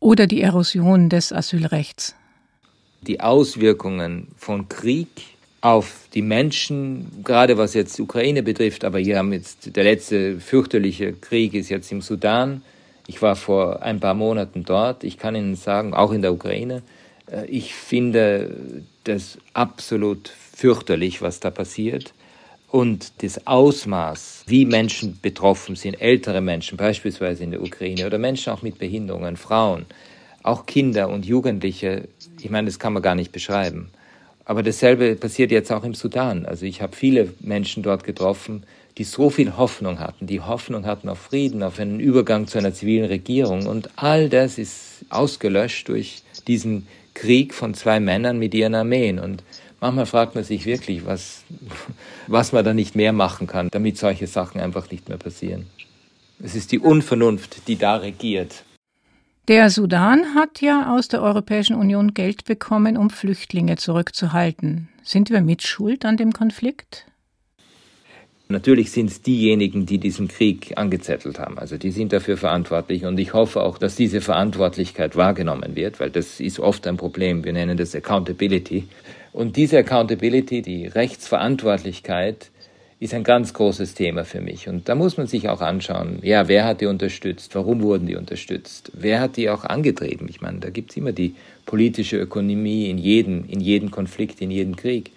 oder 0.00 0.26
die 0.26 0.40
Erosion 0.40 1.08
des 1.08 1.32
Asylrechts? 1.32 2.14
Die 3.02 3.20
Auswirkungen 3.20 4.28
von 4.36 4.68
Krieg 4.68 5.08
auf 5.60 6.08
die 6.14 6.22
Menschen, 6.22 7.22
gerade 7.24 7.58
was 7.58 7.74
jetzt 7.74 7.98
die 7.98 8.02
Ukraine 8.02 8.42
betrifft, 8.42 8.84
aber 8.84 8.98
hier 8.98 9.18
haben 9.18 9.32
jetzt 9.32 9.74
der 9.74 9.84
letzte 9.84 10.40
fürchterliche 10.40 11.12
Krieg 11.12 11.54
ist 11.54 11.68
jetzt 11.68 11.90
im 11.90 12.00
Sudan. 12.00 12.62
Ich 13.06 13.22
war 13.22 13.36
vor 13.36 13.82
ein 13.82 14.00
paar 14.00 14.14
Monaten 14.14 14.64
dort. 14.64 15.02
Ich 15.02 15.18
kann 15.18 15.34
Ihnen 15.34 15.56
sagen, 15.56 15.94
auch 15.94 16.12
in 16.12 16.22
der 16.22 16.32
Ukraine, 16.32 16.82
äh, 17.30 17.46
ich 17.46 17.74
finde 17.74 18.84
das 19.04 19.38
absolut 19.54 20.30
fürchterlich, 20.54 21.22
was 21.22 21.40
da 21.40 21.50
passiert. 21.50 22.12
Und 22.70 23.22
das 23.22 23.46
Ausmaß, 23.46 24.44
wie 24.46 24.66
Menschen 24.66 25.18
betroffen 25.22 25.74
sind, 25.74 26.00
ältere 26.00 26.42
Menschen 26.42 26.76
beispielsweise 26.76 27.42
in 27.42 27.50
der 27.50 27.62
Ukraine 27.62 28.06
oder 28.06 28.18
Menschen 28.18 28.52
auch 28.52 28.60
mit 28.60 28.78
Behinderungen, 28.78 29.38
Frauen, 29.38 29.86
auch 30.42 30.66
Kinder 30.66 31.08
und 31.08 31.24
Jugendliche, 31.24 32.08
ich 32.38 32.50
meine, 32.50 32.66
das 32.66 32.78
kann 32.78 32.92
man 32.92 33.02
gar 33.02 33.14
nicht 33.14 33.32
beschreiben. 33.32 33.90
Aber 34.44 34.62
dasselbe 34.62 35.14
passiert 35.16 35.50
jetzt 35.50 35.72
auch 35.72 35.84
im 35.84 35.94
Sudan. 35.94 36.46
Also 36.46 36.66
ich 36.66 36.80
habe 36.82 36.94
viele 36.94 37.34
Menschen 37.40 37.82
dort 37.82 38.04
getroffen, 38.04 38.64
die 38.98 39.04
so 39.04 39.30
viel 39.30 39.56
Hoffnung 39.56 39.98
hatten, 39.98 40.26
die 40.26 40.40
Hoffnung 40.40 40.84
hatten 40.84 41.08
auf 41.08 41.18
Frieden, 41.18 41.62
auf 41.62 41.78
einen 41.78 42.00
Übergang 42.00 42.46
zu 42.46 42.58
einer 42.58 42.74
zivilen 42.74 43.06
Regierung. 43.06 43.66
Und 43.66 43.90
all 43.96 44.28
das 44.28 44.58
ist 44.58 45.04
ausgelöscht 45.08 45.88
durch 45.88 46.22
diesen 46.46 46.86
Krieg 47.14 47.54
von 47.54 47.74
zwei 47.74 48.00
Männern 48.00 48.38
mit 48.38 48.54
ihren 48.54 48.74
Armeen. 48.74 49.18
Und 49.18 49.42
manchmal 49.80 50.06
fragt 50.06 50.34
man 50.34 50.44
sich 50.44 50.66
wirklich, 50.66 51.06
was, 51.06 51.44
was 52.26 52.52
man 52.52 52.64
da 52.64 52.74
nicht 52.74 52.94
mehr 52.94 53.12
machen 53.12 53.46
kann, 53.46 53.68
damit 53.70 53.98
solche 53.98 54.26
Sachen 54.26 54.60
einfach 54.60 54.90
nicht 54.90 55.08
mehr 55.08 55.18
passieren. 55.18 55.66
Es 56.42 56.54
ist 56.54 56.72
die 56.72 56.78
Unvernunft, 56.78 57.66
die 57.68 57.76
da 57.76 57.96
regiert. 57.96 58.64
Der 59.48 59.70
Sudan 59.70 60.34
hat 60.34 60.60
ja 60.60 60.94
aus 60.94 61.08
der 61.08 61.22
Europäischen 61.22 61.74
Union 61.74 62.12
Geld 62.12 62.44
bekommen, 62.44 62.96
um 62.98 63.08
Flüchtlinge 63.08 63.76
zurückzuhalten. 63.76 64.88
Sind 65.02 65.30
wir 65.30 65.40
mitschuld 65.40 66.04
an 66.04 66.18
dem 66.18 66.32
Konflikt? 66.32 67.06
Natürlich 68.50 68.92
sind 68.92 69.10
es 69.10 69.20
diejenigen, 69.20 69.84
die 69.84 69.98
diesen 69.98 70.28
Krieg 70.28 70.72
angezettelt 70.76 71.38
haben. 71.38 71.58
Also 71.58 71.76
die 71.76 71.90
sind 71.90 72.14
dafür 72.14 72.38
verantwortlich 72.38 73.04
und 73.04 73.18
ich 73.18 73.34
hoffe 73.34 73.62
auch, 73.62 73.76
dass 73.76 73.94
diese 73.94 74.22
Verantwortlichkeit 74.22 75.16
wahrgenommen 75.16 75.76
wird, 75.76 76.00
weil 76.00 76.10
das 76.10 76.40
ist 76.40 76.58
oft 76.58 76.86
ein 76.86 76.96
Problem. 76.96 77.44
Wir 77.44 77.52
nennen 77.52 77.76
das 77.76 77.94
Accountability. 77.94 78.84
Und 79.32 79.56
diese 79.56 79.78
Accountability, 79.78 80.62
die 80.62 80.86
Rechtsverantwortlichkeit, 80.86 82.50
ist 83.00 83.14
ein 83.14 83.22
ganz 83.22 83.54
großes 83.54 83.94
Thema 83.94 84.24
für 84.24 84.40
mich. 84.40 84.68
Und 84.68 84.88
da 84.88 84.94
muss 84.94 85.16
man 85.16 85.28
sich 85.28 85.48
auch 85.48 85.60
anschauen, 85.60 86.18
ja, 86.22 86.48
wer 86.48 86.64
hat 86.64 86.80
die 86.80 86.86
unterstützt, 86.86 87.54
warum 87.54 87.82
wurden 87.82 88.06
die 88.06 88.16
unterstützt, 88.16 88.90
wer 88.92 89.20
hat 89.20 89.36
die 89.36 89.50
auch 89.50 89.64
angetrieben. 89.64 90.26
Ich 90.28 90.40
meine, 90.40 90.58
da 90.58 90.70
gibt 90.70 90.90
es 90.90 90.96
immer 90.96 91.12
die 91.12 91.34
politische 91.64 92.16
Ökonomie 92.16 92.90
in 92.90 92.98
jedem, 92.98 93.44
in 93.48 93.60
jedem 93.60 93.90
Konflikt, 93.92 94.40
in 94.40 94.50
jedem 94.50 94.74
Krieg. 94.74 95.12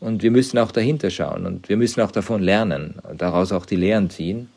Und 0.00 0.22
wir 0.22 0.30
müssen 0.30 0.58
auch 0.58 0.70
dahinter 0.70 1.10
schauen 1.10 1.46
und 1.46 1.68
wir 1.68 1.76
müssen 1.76 2.02
auch 2.02 2.10
davon 2.10 2.42
lernen, 2.42 2.96
daraus 3.16 3.52
auch 3.52 3.64
die 3.64 3.76
Lehren 3.76 4.10
ziehen. 4.10 4.48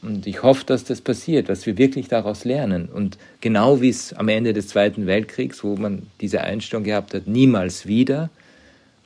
Und 0.00 0.26
ich 0.26 0.42
hoffe, 0.42 0.64
dass 0.64 0.84
das 0.84 1.00
passiert, 1.00 1.48
dass 1.48 1.66
wir 1.66 1.76
wirklich 1.76 2.08
daraus 2.08 2.44
lernen. 2.44 2.88
Und 2.88 3.18
genau 3.40 3.80
wie 3.80 3.88
es 3.88 4.12
am 4.12 4.28
Ende 4.28 4.52
des 4.52 4.68
Zweiten 4.68 5.06
Weltkriegs, 5.06 5.64
wo 5.64 5.76
man 5.76 6.06
diese 6.20 6.42
Einstellung 6.42 6.84
gehabt 6.84 7.14
hat, 7.14 7.26
niemals 7.26 7.86
wieder, 7.86 8.30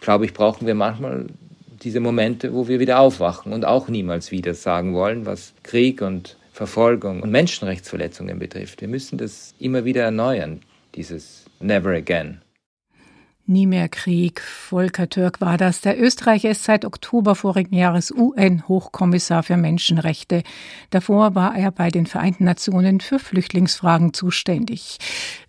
glaube 0.01 0.27
ich, 0.27 0.35
brauchen 0.35 0.67
wir 0.67 0.75
manchmal 0.75 1.27
diese 1.83 2.01
Momente, 2.01 2.53
wo 2.53 2.69
wir 2.69 2.79
wieder 2.79 3.01
aufwachen 3.01 3.53
und 3.53 3.65
auch 3.65 3.89
niemals 3.89 4.31
wieder 4.31 4.55
sagen 4.55 4.95
wollen, 4.95 5.27
was 5.27 5.55
Krieg 5.63 6.03
und 6.03 6.37
Verfolgung 6.53 7.23
und 7.23 7.31
Menschenrechtsverletzungen 7.31 8.39
betrifft. 8.39 8.83
Wir 8.83 8.89
müssen 8.89 9.17
das 9.17 9.55
immer 9.59 9.85
wieder 9.85 10.03
erneuern, 10.03 10.61
dieses 10.95 11.47
Never 11.61 11.91
Again. 11.91 12.42
Nie 13.45 13.67
mehr 13.67 13.89
Krieg. 13.89 14.41
Volker 14.41 15.09
Türk 15.09 15.41
war 15.41 15.59
das. 15.59 15.81
Der 15.81 16.01
Österreicher 16.01 16.51
ist 16.51 16.63
seit 16.63 16.85
Oktober 16.85 17.35
vorigen 17.35 17.75
Jahres 17.75 18.13
UN-Hochkommissar 18.13 19.43
für 19.43 19.57
Menschenrechte. 19.57 20.45
Davor 20.91 21.35
war 21.35 21.57
er 21.57 21.73
bei 21.73 21.91
den 21.91 22.07
Vereinten 22.07 22.45
Nationen 22.45 23.01
für 23.01 23.19
Flüchtlingsfragen 23.19 24.15
zuständig. 24.15 24.99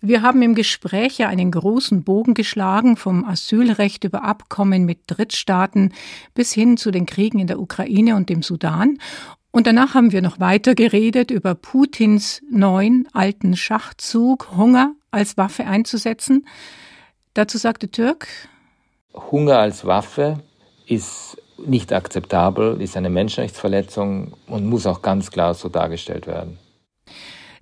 Wir 0.00 0.22
haben 0.22 0.42
im 0.42 0.56
Gespräch 0.56 1.18
ja 1.18 1.28
einen 1.28 1.52
großen 1.52 2.02
Bogen 2.02 2.34
geschlagen 2.34 2.96
vom 2.96 3.24
Asylrecht 3.24 4.02
über 4.02 4.24
Abkommen 4.24 4.84
mit 4.86 4.98
Drittstaaten 5.06 5.92
bis 6.34 6.52
hin 6.52 6.76
zu 6.76 6.90
den 6.90 7.06
Kriegen 7.06 7.38
in 7.38 7.46
der 7.46 7.60
Ukraine 7.60 8.16
und 8.16 8.28
dem 8.28 8.42
Sudan. 8.42 8.98
Und 9.52 9.68
danach 9.68 9.94
haben 9.94 10.10
wir 10.10 10.20
noch 10.20 10.40
weiter 10.40 10.74
geredet 10.74 11.30
über 11.30 11.54
Putins 11.54 12.42
neuen 12.50 13.06
alten 13.12 13.56
Schachzug, 13.56 14.50
Hunger 14.56 14.94
als 15.12 15.36
Waffe 15.36 15.64
einzusetzen. 15.64 16.44
Dazu 17.34 17.58
sagte 17.58 17.90
Türk, 17.90 18.28
Hunger 19.12 19.58
als 19.58 19.84
Waffe 19.84 20.38
ist 20.86 21.36
nicht 21.58 21.92
akzeptabel, 21.92 22.80
ist 22.80 22.96
eine 22.96 23.10
Menschenrechtsverletzung 23.10 24.34
und 24.46 24.66
muss 24.66 24.86
auch 24.86 25.02
ganz 25.02 25.32
klar 25.32 25.54
so 25.54 25.68
dargestellt 25.68 26.28
werden. 26.28 26.58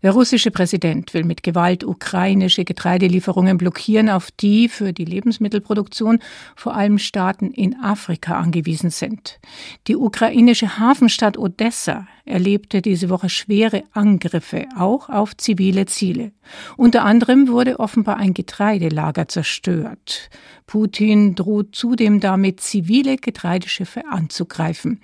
Der 0.02 0.11
russische 0.11 0.50
Präsident 0.50 1.14
will 1.14 1.23
mit 1.23 1.44
Gewalt 1.44 1.85
ukrainische 1.85 2.64
Getreidelieferungen 2.64 3.56
blockieren, 3.56 4.09
auf 4.11 4.32
die 4.32 4.68
für 4.68 4.92
die 4.92 5.04
Lebensmittelproduktion 5.04 6.18
vor 6.56 6.75
allem 6.75 6.99
Staaten 6.99 7.52
in 7.52 7.78
Afrika 7.80 8.37
angewiesen 8.37 8.90
sind. 8.90 9.38
Die 9.87 9.94
ukrainische 9.94 10.78
Hafenstadt 10.78 11.38
Odessa 11.38 12.09
erlebte 12.25 12.82
diese 12.82 13.11
Woche 13.11 13.28
schwere 13.28 13.85
Angriffe 13.92 14.66
auch 14.76 15.09
auf 15.09 15.37
zivile 15.37 15.87
Ziele. 15.87 16.32
Unter 16.76 17.04
anderem 17.04 17.49
wurde 17.49 17.80
offenbar 17.80 18.16
ein 18.16 18.35
Getreidelager 18.35 19.28
zerstört. 19.28 20.30
Putin 20.66 21.35
droht 21.35 21.75
zudem 21.75 22.21
damit, 22.21 22.61
zivile 22.61 23.16
Getreideschiffe 23.16 24.04
anzugreifen. 24.09 25.00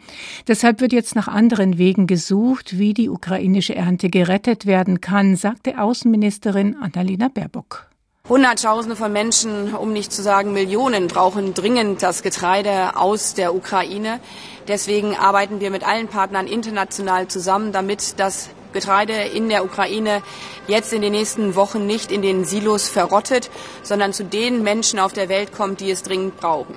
Deshalb 0.46 0.80
wird 0.80 0.92
jetzt 0.92 1.14
nach 1.14 1.28
anderen 1.28 1.76
Wegen 1.76 2.06
gesucht, 2.06 2.78
wie 2.78 2.94
die 2.94 3.10
ukrainische 3.10 3.74
Ernte 3.74 4.08
gerettet 4.08 4.64
werden 4.64 4.87
kann, 4.96 5.36
sagte 5.36 5.80
Außenministerin 5.80 6.76
Annalena 6.76 7.28
Baerbock. 7.28 7.88
Hunderttausende 8.28 8.94
von 8.94 9.10
Menschen, 9.10 9.74
um 9.74 9.92
nicht 9.92 10.12
zu 10.12 10.22
sagen 10.22 10.52
Millionen, 10.52 11.06
brauchen 11.06 11.54
dringend 11.54 12.02
das 12.02 12.22
Getreide 12.22 12.96
aus 12.96 13.32
der 13.32 13.54
Ukraine. 13.54 14.20
Deswegen 14.66 15.16
arbeiten 15.16 15.60
wir 15.60 15.70
mit 15.70 15.86
allen 15.86 16.08
Partnern 16.08 16.46
international 16.46 17.28
zusammen, 17.28 17.72
damit 17.72 18.20
das 18.20 18.50
Getreide 18.74 19.14
in 19.14 19.48
der 19.48 19.64
Ukraine 19.64 20.22
jetzt 20.66 20.92
in 20.92 21.00
den 21.00 21.12
nächsten 21.12 21.54
Wochen 21.54 21.86
nicht 21.86 22.12
in 22.12 22.20
den 22.20 22.44
Silos 22.44 22.90
verrottet, 22.90 23.50
sondern 23.82 24.12
zu 24.12 24.24
den 24.24 24.62
Menschen 24.62 24.98
auf 24.98 25.14
der 25.14 25.30
Welt 25.30 25.52
kommt, 25.52 25.80
die 25.80 25.90
es 25.90 26.02
dringend 26.02 26.36
brauchen. 26.36 26.74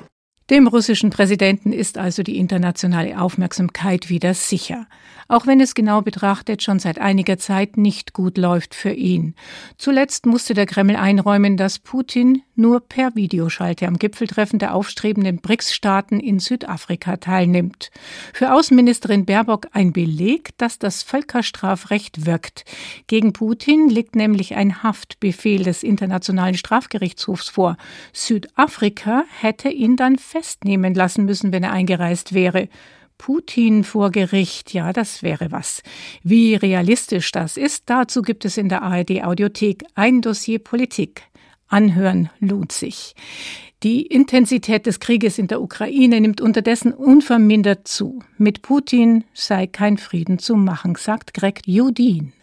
Dem 0.50 0.68
russischen 0.68 1.12
Präsidenten 1.12 1.72
ist 1.74 1.98
also 1.98 2.24
die 2.24 2.38
internationale 2.38 3.20
Aufmerksamkeit 3.20 4.10
wieder 4.10 4.34
sicher 4.34 4.88
auch 5.31 5.47
wenn 5.47 5.61
es 5.61 5.75
genau 5.75 6.01
betrachtet 6.01 6.61
schon 6.61 6.79
seit 6.79 7.00
einiger 7.00 7.38
Zeit 7.38 7.77
nicht 7.77 8.11
gut 8.11 8.38
läuft 8.38 8.75
für 8.75 8.91
ihn. 8.91 9.33
Zuletzt 9.77 10.25
musste 10.25 10.53
der 10.53 10.65
Kreml 10.65 10.97
einräumen, 10.97 11.55
dass 11.55 11.79
Putin 11.79 12.43
nur 12.55 12.81
per 12.81 13.15
Videoschalte 13.15 13.88
am 13.88 13.97
Gipfeltreffen 13.97 14.60
der 14.60 14.75
aufstrebenden 14.75 15.38
BRICS-Staaten 15.38 16.19
in 16.19 16.39
Südafrika 16.39 17.15
teilnimmt. 17.17 17.91
Für 18.34 18.53
Außenministerin 18.53 19.25
Baerbock 19.25 19.67
ein 19.71 19.93
Beleg, 19.93 20.58
dass 20.58 20.79
das 20.79 21.01
Völkerstrafrecht 21.01 22.25
wirkt. 22.25 22.65
Gegen 23.08 23.32
Putin 23.32 23.89
liegt 23.89 24.15
nämlich 24.15 24.56
ein 24.56 24.84
Haftbefehl 24.84 25.63
des 25.63 25.82
Internationalen 25.82 26.56
Strafgerichtshofs 26.56 27.47
vor. 27.47 27.77
Südafrika 28.12 29.23
hätte 29.39 29.69
ihn 29.69 29.95
dann 29.95 30.17
festnehmen 30.17 30.93
lassen 30.93 31.23
müssen, 31.23 31.53
wenn 31.53 31.63
er 31.63 31.71
eingereist 31.71 32.34
wäre. 32.34 32.67
Putin 33.21 33.84
vor 33.84 34.10
Gericht, 34.10 34.73
ja, 34.73 34.91
das 34.93 35.21
wäre 35.21 35.51
was. 35.51 35.84
Wie 36.23 36.55
realistisch 36.55 37.31
das 37.31 37.55
ist, 37.55 37.84
dazu 37.86 38.23
gibt 38.23 38.45
es 38.45 38.57
in 38.57 38.67
der 38.67 38.81
ARD 38.81 39.23
Audiothek 39.23 39.84
ein 39.93 40.21
Dossier 40.21 40.57
Politik. 40.57 41.21
Anhören 41.67 42.31
lohnt 42.39 42.71
sich. 42.71 43.13
Die 43.84 44.01
Intensität 44.07 44.88
des 44.88 44.99
Krieges 44.99 45.38
in 45.38 45.45
der 45.45 45.62
Ukraine 45.62 46.19
nimmt 46.19 46.41
unterdessen 46.41 46.93
unvermindert 46.93 47.88
zu. 47.88 48.23
Mit 48.39 48.63
Putin 48.63 49.23
sei 49.36 49.67
kein 49.67 49.99
Frieden 49.99 50.39
zu 50.39 50.55
machen, 50.55 50.95
sagt 50.95 51.36
Greg 51.36 51.62
Judin. 51.67 52.34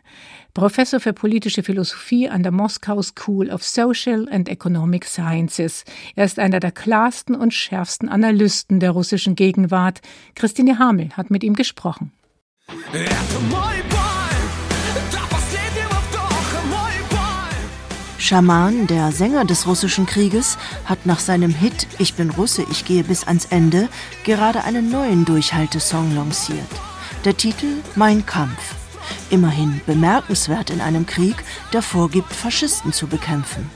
Professor 0.59 0.99
für 0.99 1.13
politische 1.13 1.63
Philosophie 1.63 2.29
an 2.29 2.43
der 2.43 2.51
Moskau 2.51 3.01
School 3.01 3.49
of 3.49 3.63
Social 3.63 4.29
and 4.29 4.49
Economic 4.49 5.05
Sciences. 5.05 5.85
Er 6.17 6.25
ist 6.25 6.41
einer 6.41 6.59
der 6.59 6.73
klarsten 6.73 7.37
und 7.37 7.55
schärfsten 7.55 8.09
Analysten 8.09 8.81
der 8.81 8.91
russischen 8.91 9.37
Gegenwart. 9.37 10.01
Christine 10.35 10.81
Hamel 10.81 11.11
hat 11.11 11.31
mit 11.31 11.45
ihm 11.45 11.55
gesprochen. 11.55 12.11
Schaman, 18.19 18.89
der 18.89 19.13
Sänger 19.13 19.45
des 19.45 19.65
russischen 19.69 20.07
Krieges, 20.07 20.59
hat 20.87 21.07
nach 21.07 21.21
seinem 21.21 21.55
Hit 21.55 21.87
Ich 22.01 22.15
bin 22.15 22.31
Russe, 22.31 22.65
ich 22.69 22.85
gehe 22.85 23.05
bis 23.05 23.29
ans 23.29 23.45
Ende 23.45 23.89
gerade 24.25 24.65
einen 24.65 24.91
neuen 24.91 25.25
Durchhaltesong 25.25 26.17
lanciert. 26.17 26.59
Der 27.25 27.37
Titel 27.37 27.77
Mein 27.95 28.27
Kampf. 28.27 28.78
Immerhin 29.31 29.81
bemerkenswert 29.87 30.71
in 30.71 30.81
einem 30.81 31.07
Krieg, 31.07 31.37
der 31.73 31.83
vorgibt, 31.83 32.33
Faschisten 32.33 32.93
zu 32.93 33.07
bekämpfen. 33.07 33.69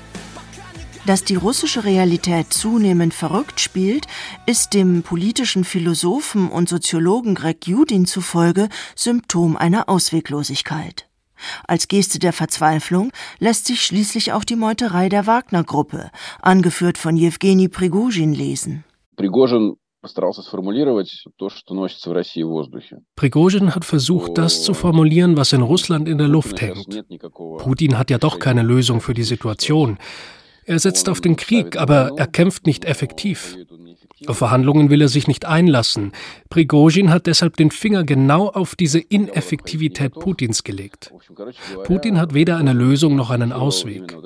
Dass 1.05 1.25
die 1.25 1.35
russische 1.35 1.85
Realität 1.85 2.53
zunehmend 2.53 3.13
verrückt 3.13 3.59
spielt, 3.59 4.07
ist 4.47 4.73
dem 4.73 5.03
politischen 5.03 5.65
Philosophen 5.65 6.49
und 6.49 6.69
Soziologen 6.69 7.35
Greg 7.35 7.67
Judin 7.67 8.07
zufolge 8.07 8.69
Symptom 8.95 9.57
einer 9.57 9.89
Ausweglosigkeit. 9.89 11.09
Als 11.67 11.89
Geste 11.89 12.21
der 12.21 12.33
Verzweiflung 12.33 13.11
lässt 13.41 13.67
sich 13.67 13.83
schließlich 13.85 14.33
auch 14.33 14.45
die 14.45 14.55
Meuterei 14.55 15.09
der 15.09 15.27
Wagner-Gruppe, 15.27 16.13
angeführt 16.41 16.99
von 16.99 17.17
Jewgeni 17.17 17.69
Prigozhin, 17.69 18.33
lesen. 18.33 18.85
Prigozhin 19.17 19.75
Prigozhin 23.15 23.75
hat 23.75 23.85
versucht, 23.85 24.37
das 24.37 24.65
zu 24.65 24.75
formulieren, 24.75 25.37
was 25.37 25.53
in 25.53 25.63
Russland 25.63 26.09
in 26.09 26.19
der 26.19 26.29
Luft 26.29 26.61
hängt. 26.61 27.05
Putin 27.59 27.99
hat 27.99 28.11
ja 28.11 28.19
doch 28.19 28.41
keine 28.41 28.63
Lösung 28.63 29.01
für 29.01 29.15
die 29.15 29.23
Situation. 29.23 29.99
Er 30.65 30.79
setzt 30.79 31.09
auf 31.09 31.21
den 31.21 31.37
Krieg, 31.37 31.77
aber 31.77 32.13
er 32.17 32.27
kämpft 32.27 32.67
nicht 32.67 32.85
effektiv. 32.85 33.57
Auf 34.27 34.39
Verhandlungen 34.39 34.91
will 34.91 35.03
er 35.03 35.09
sich 35.09 35.29
nicht 35.29 35.45
einlassen. 35.45 36.13
Prigozhin 36.49 37.11
hat 37.11 37.27
deshalb 37.27 37.57
den 37.57 37.71
Finger 37.71 38.05
genau 38.05 38.49
auf 38.49 38.77
diese 38.77 38.99
Ineffektivität 38.99 40.13
Putins 40.13 40.65
gelegt. 40.65 41.13
Putin 41.85 42.19
hat 42.19 42.35
weder 42.35 42.57
eine 42.57 42.73
Lösung 42.73 43.17
noch 43.17 43.31
einen 43.31 43.53
Ausweg. 43.53 44.17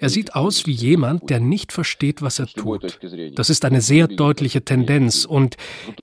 Er 0.00 0.08
sieht 0.08 0.34
aus 0.34 0.66
wie 0.66 0.72
jemand, 0.72 1.30
der 1.30 1.40
nicht 1.40 1.72
versteht, 1.72 2.22
was 2.22 2.38
er 2.38 2.46
tut. 2.46 2.98
Das 3.34 3.50
ist 3.50 3.64
eine 3.64 3.80
sehr 3.80 4.08
deutliche 4.08 4.64
Tendenz 4.64 5.24
und 5.24 5.56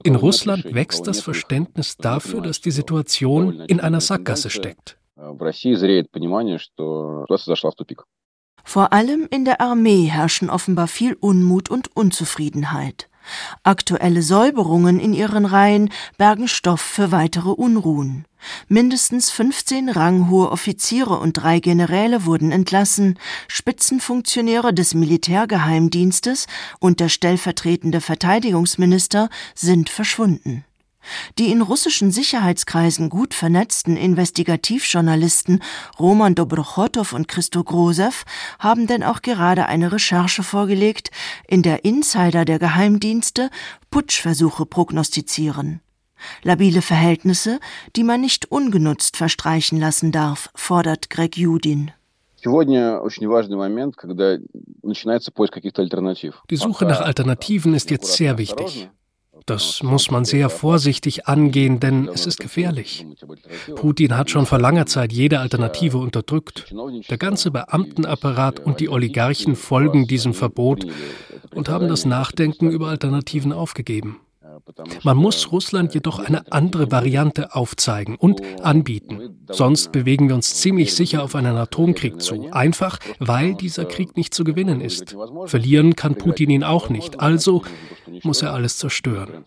in 0.03 0.15
Russland 0.15 0.73
wächst 0.73 1.07
das 1.07 1.21
Verständnis 1.21 1.97
dafür, 1.97 2.41
dass 2.41 2.61
die 2.61 2.71
Situation 2.71 3.61
in 3.67 3.79
einer 3.79 4.01
Sackgasse 4.01 4.49
steckt. 4.49 4.97
Vor 8.67 8.93
allem 8.93 9.27
in 9.29 9.45
der 9.45 9.61
Armee 9.61 10.05
herrschen 10.05 10.49
offenbar 10.49 10.87
viel 10.87 11.13
Unmut 11.13 11.69
und 11.69 11.95
Unzufriedenheit. 11.95 13.09
Aktuelle 13.63 14.21
Säuberungen 14.21 14.99
in 14.99 15.13
ihren 15.13 15.45
Reihen 15.45 15.89
bergen 16.17 16.47
Stoff 16.47 16.81
für 16.81 17.11
weitere 17.11 17.49
Unruhen. 17.49 18.25
Mindestens 18.67 19.31
15 19.31 19.89
ranghohe 19.89 20.51
Offiziere 20.51 21.17
und 21.19 21.33
drei 21.33 21.59
Generäle 21.59 22.25
wurden 22.25 22.51
entlassen, 22.51 23.17
Spitzenfunktionäre 23.47 24.73
des 24.73 24.93
Militärgeheimdienstes 24.93 26.47
und 26.79 26.99
der 26.99 27.09
stellvertretende 27.09 28.01
Verteidigungsminister 28.01 29.29
sind 29.55 29.89
verschwunden. 29.89 30.63
Die 31.37 31.51
in 31.51 31.61
russischen 31.61 32.11
Sicherheitskreisen 32.11 33.09
gut 33.09 33.33
vernetzten 33.33 33.97
Investigativjournalisten 33.97 35.61
Roman 35.99 36.35
Dobrochotow 36.35 37.13
und 37.13 37.27
Christo 37.27 37.63
Grosev 37.63 38.25
haben 38.59 38.87
denn 38.87 39.03
auch 39.03 39.21
gerade 39.21 39.67
eine 39.67 39.91
Recherche 39.91 40.43
vorgelegt, 40.43 41.11
in 41.47 41.61
der 41.61 41.85
Insider 41.85 42.45
der 42.45 42.59
Geheimdienste 42.59 43.49
Putschversuche 43.91 44.65
prognostizieren. 44.65 45.81
Labile 46.43 46.81
Verhältnisse, 46.81 47.59
die 47.95 48.03
man 48.03 48.21
nicht 48.21 48.51
ungenutzt 48.51 49.17
verstreichen 49.17 49.79
lassen 49.79 50.11
darf, 50.11 50.49
fordert 50.55 51.09
Greg 51.09 51.37
Judin. 51.37 51.91
Die 56.49 56.55
Suche 56.57 56.85
nach 56.85 57.01
Alternativen 57.01 57.73
ist 57.73 57.89
jetzt 57.89 58.13
sehr 58.13 58.37
wichtig. 58.37 58.89
Das 59.45 59.83
muss 59.83 60.09
man 60.09 60.25
sehr 60.25 60.49
vorsichtig 60.49 61.27
angehen, 61.27 61.79
denn 61.79 62.07
es 62.07 62.25
ist 62.25 62.39
gefährlich. 62.39 63.05
Putin 63.75 64.17
hat 64.17 64.31
schon 64.31 64.47
vor 64.47 64.59
langer 64.59 64.87
Zeit 64.87 65.13
jede 65.13 65.39
Alternative 65.39 65.99
unterdrückt. 65.99 66.73
Der 67.09 67.17
ganze 67.19 67.51
Beamtenapparat 67.51 68.59
und 68.59 68.79
die 68.79 68.89
Oligarchen 68.89 69.55
folgen 69.55 70.07
diesem 70.07 70.33
Verbot 70.33 70.87
und 71.53 71.69
haben 71.69 71.87
das 71.87 72.05
Nachdenken 72.05 72.71
über 72.71 72.87
Alternativen 72.87 73.53
aufgegeben. 73.53 74.19
Man 75.03 75.17
muss 75.17 75.51
Russland 75.51 75.93
jedoch 75.93 76.19
eine 76.19 76.51
andere 76.51 76.91
Variante 76.91 77.55
aufzeigen 77.55 78.15
und 78.15 78.41
anbieten. 78.63 79.45
Sonst 79.49 79.91
bewegen 79.91 80.27
wir 80.27 80.35
uns 80.35 80.55
ziemlich 80.55 80.95
sicher 80.95 81.23
auf 81.23 81.35
einen 81.35 81.55
Atomkrieg 81.55 82.21
zu. 82.21 82.49
Einfach, 82.51 82.99
weil 83.19 83.53
dieser 83.53 83.85
Krieg 83.85 84.17
nicht 84.17 84.33
zu 84.33 84.43
gewinnen 84.43 84.81
ist. 84.81 85.15
Verlieren 85.45 85.95
kann 85.95 86.15
Putin 86.15 86.49
ihn 86.49 86.63
auch 86.63 86.89
nicht. 86.89 87.19
Also 87.19 87.61
muss 88.23 88.41
er 88.41 88.53
alles 88.53 88.77
zerstören. 88.77 89.45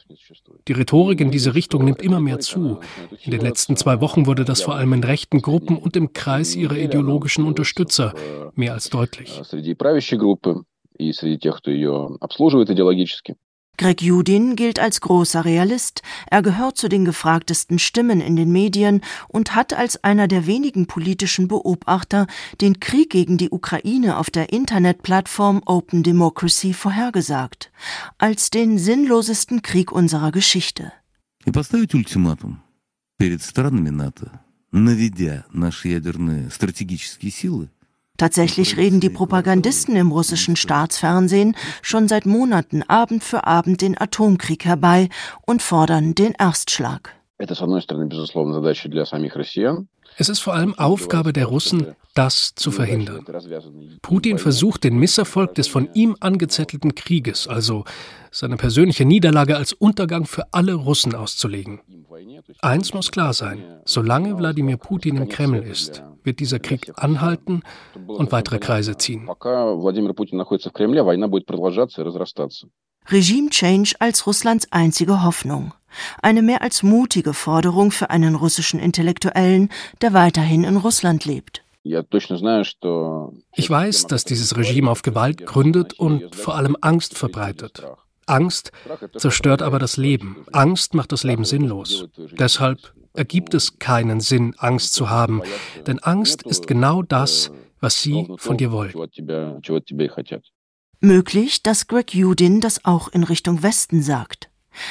Die 0.68 0.72
Rhetorik 0.72 1.20
in 1.20 1.30
diese 1.30 1.54
Richtung 1.54 1.84
nimmt 1.84 2.02
immer 2.02 2.20
mehr 2.20 2.38
zu. 2.38 2.78
In 3.22 3.32
den 3.32 3.40
letzten 3.40 3.76
zwei 3.76 4.00
Wochen 4.00 4.26
wurde 4.26 4.44
das 4.44 4.62
vor 4.62 4.76
allem 4.76 4.92
in 4.92 5.04
rechten 5.04 5.42
Gruppen 5.42 5.76
und 5.76 5.96
im 5.96 6.12
Kreis 6.12 6.54
ihrer 6.54 6.76
ideologischen 6.76 7.44
Unterstützer 7.44 8.14
mehr 8.54 8.74
als 8.74 8.90
deutlich. 8.90 9.40
Greg 13.83 14.01
Judin 14.01 14.55
gilt 14.55 14.79
als 14.79 15.01
großer 15.01 15.43
Realist. 15.45 16.03
Er 16.31 16.41
gehört 16.41 16.77
zu 16.77 16.87
den 16.87 17.05
gefragtesten 17.05 17.79
Stimmen 17.79 18.21
in 18.21 18.35
den 18.35 18.51
Medien 18.51 19.01
und 19.27 19.55
hat 19.55 19.73
als 19.73 20.01
einer 20.03 20.27
der 20.29 20.45
wenigen 20.45 20.85
politischen 20.85 21.47
Beobachter 21.47 22.27
den 22.61 22.79
Krieg 22.79 23.09
gegen 23.09 23.37
die 23.37 23.49
Ukraine 23.49 24.17
auf 24.17 24.29
der 24.29 24.53
Internetplattform 24.53 25.61
Open 25.65 26.01
Democracy 26.03 26.73
vorhergesagt. 26.73 27.71
Als 28.19 28.51
den 28.51 28.77
sinnlosesten 28.77 29.63
Krieg 29.63 29.91
unserer 29.91 30.31
Geschichte. 30.31 30.93
перед 33.17 33.41
странами 33.41 33.89
НАТО, 33.89 34.41
наведя 34.71 35.45
наши 35.51 35.87
ядерные 35.89 36.49
стратегические 36.49 37.31
силы, 37.31 37.69
Tatsächlich 38.18 38.76
reden 38.76 38.98
die 38.98 39.10
Propagandisten 39.10 39.94
im 39.94 40.10
russischen 40.10 40.56
Staatsfernsehen 40.56 41.56
schon 41.82 42.08
seit 42.08 42.26
Monaten 42.26 42.82
Abend 42.82 43.22
für 43.22 43.46
Abend 43.46 43.80
den 43.80 43.98
Atomkrieg 43.98 44.64
herbei 44.64 45.08
und 45.46 45.62
fordern 45.62 46.16
den 46.16 46.32
Erstschlag. 46.32 47.14
Es 50.16 50.28
ist 50.28 50.40
vor 50.40 50.54
allem 50.54 50.74
Aufgabe 50.76 51.32
der 51.32 51.46
Russen, 51.46 51.94
das 52.18 52.52
zu 52.56 52.72
verhindern. 52.72 53.24
Putin 54.02 54.38
versucht 54.38 54.82
den 54.82 54.98
Misserfolg 54.98 55.54
des 55.54 55.68
von 55.68 55.88
ihm 55.94 56.16
angezettelten 56.18 56.96
Krieges, 56.96 57.46
also 57.46 57.84
seine 58.32 58.56
persönliche 58.56 59.04
Niederlage 59.04 59.56
als 59.56 59.72
Untergang 59.72 60.26
für 60.26 60.52
alle 60.52 60.74
Russen 60.74 61.14
auszulegen. 61.14 61.80
Eins 62.60 62.92
muss 62.92 63.12
klar 63.12 63.32
sein, 63.32 63.62
solange 63.84 64.36
Wladimir 64.36 64.78
Putin 64.78 65.16
im 65.16 65.28
Kreml 65.28 65.62
ist, 65.62 66.02
wird 66.24 66.40
dieser 66.40 66.58
Krieg 66.58 66.90
anhalten 66.96 67.62
und 68.08 68.32
weitere 68.32 68.58
Kreise 68.58 68.96
ziehen. 68.96 69.28
Regime 73.10 73.50
Change 73.50 73.94
als 74.00 74.26
Russlands 74.26 74.66
einzige 74.72 75.22
Hoffnung. 75.22 75.72
Eine 76.20 76.42
mehr 76.42 76.62
als 76.62 76.82
mutige 76.82 77.32
Forderung 77.32 77.92
für 77.92 78.10
einen 78.10 78.34
russischen 78.34 78.80
Intellektuellen, 78.80 79.70
der 80.02 80.12
weiterhin 80.14 80.64
in 80.64 80.76
Russland 80.76 81.24
lebt. 81.24 81.62
Ich 83.54 83.70
weiß, 83.70 84.06
dass 84.06 84.24
dieses 84.24 84.56
Regime 84.56 84.90
auf 84.90 85.02
Gewalt 85.02 85.46
gründet 85.46 85.94
und 85.94 86.34
vor 86.34 86.56
allem 86.56 86.76
Angst 86.80 87.16
verbreitet. 87.16 87.82
Angst 88.26 88.72
zerstört 89.16 89.62
aber 89.62 89.78
das 89.78 89.96
Leben. 89.96 90.44
Angst 90.52 90.94
macht 90.94 91.12
das 91.12 91.24
Leben 91.24 91.44
sinnlos. 91.44 92.06
Deshalb 92.38 92.92
ergibt 93.14 93.54
es 93.54 93.78
keinen 93.78 94.20
Sinn, 94.20 94.54
Angst 94.58 94.92
zu 94.92 95.10
haben, 95.10 95.42
denn 95.86 95.98
Angst 95.98 96.42
ist 96.44 96.66
genau 96.66 97.02
das, 97.02 97.50
was 97.80 98.00
sie 98.02 98.28
von 98.36 98.56
dir 98.56 98.70
wollen. 98.72 98.92
Möglich, 101.00 101.62
dass 101.62 101.86
Greg 101.86 102.14
Judin 102.14 102.60
das 102.60 102.84
auch 102.84 103.08
in 103.08 103.24
Richtung 103.24 103.62
Westen 103.62 104.02
sagt. 104.02 104.47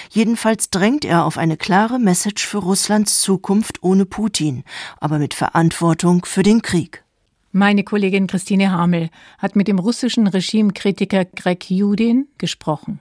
Jedenfalls 0.09 0.69
drängt 0.69 1.05
er 1.05 1.25
auf 1.25 1.37
eine 1.37 1.57
klare 1.57 1.99
Message 1.99 2.45
für 2.45 2.59
Russlands 2.59 3.21
Zukunft 3.21 3.83
ohne 3.83 4.05
Putin, 4.05 4.63
aber 4.99 5.19
mit 5.19 5.33
Verantwortung 5.33 6.25
für 6.25 6.43
den 6.43 6.61
Krieg. 6.61 7.03
Meine 7.51 7.83
Kollegin 7.83 8.27
Christine 8.27 8.71
Hamel 8.71 9.09
hat 9.37 9.55
mit 9.55 9.67
dem 9.67 9.79
russischen 9.79 10.27
Regimekritiker 10.27 11.25
Greg 11.25 11.69
Judin 11.69 12.27
gesprochen. 12.37 12.99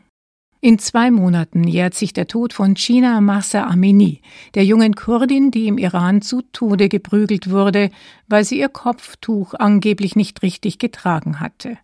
In 0.66 0.81
zwei 0.81 1.12
Monaten 1.12 1.62
jährt 1.62 1.94
sich 1.94 2.12
der 2.12 2.26
Tod 2.26 2.52
von 2.52 2.74
China 2.74 3.20
Massa 3.20 3.68
Amini, 3.68 4.20
der 4.57 4.64
jungen 4.64 4.96
Kurdin, 4.96 5.52
die 5.52 5.68
im 5.68 5.79
Iran 5.79 6.22
zu 6.22 6.42
Tode 6.42 6.88
geprügelt 6.88 7.50
wurde, 7.50 7.90
weil 8.26 8.42
sie 8.42 8.59
ihr 8.59 8.68
Kopftuch 8.68 9.55
angeblich 9.55 10.16
nicht 10.16 10.42
richtig 10.42 10.81
getragen 10.81 11.38
hatte. 11.38 11.79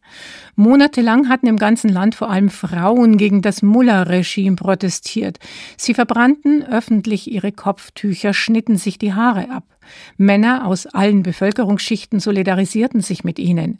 Monatelang 0.56 1.28
hatten 1.28 1.46
im 1.46 1.58
ganzen 1.58 1.90
Land 1.90 2.16
vor 2.16 2.28
allem 2.28 2.50
Frauen 2.50 3.18
gegen 3.18 3.40
das 3.40 3.62
Mullah-Regime 3.62 4.56
protestiert. 4.56 5.38
Sie 5.76 5.94
verbrannten 5.94 6.64
öffentlich 6.64 7.30
ihre 7.30 7.52
Kopftücher, 7.52 8.34
schnitten 8.34 8.78
sich 8.78 8.98
die 8.98 9.14
Haare 9.14 9.48
ab. 9.48 9.71
Männer 10.16 10.66
aus 10.66 10.86
allen 10.86 11.22
Bevölkerungsschichten 11.22 12.20
solidarisierten 12.20 13.00
sich 13.00 13.24
mit 13.24 13.38
ihnen. 13.38 13.78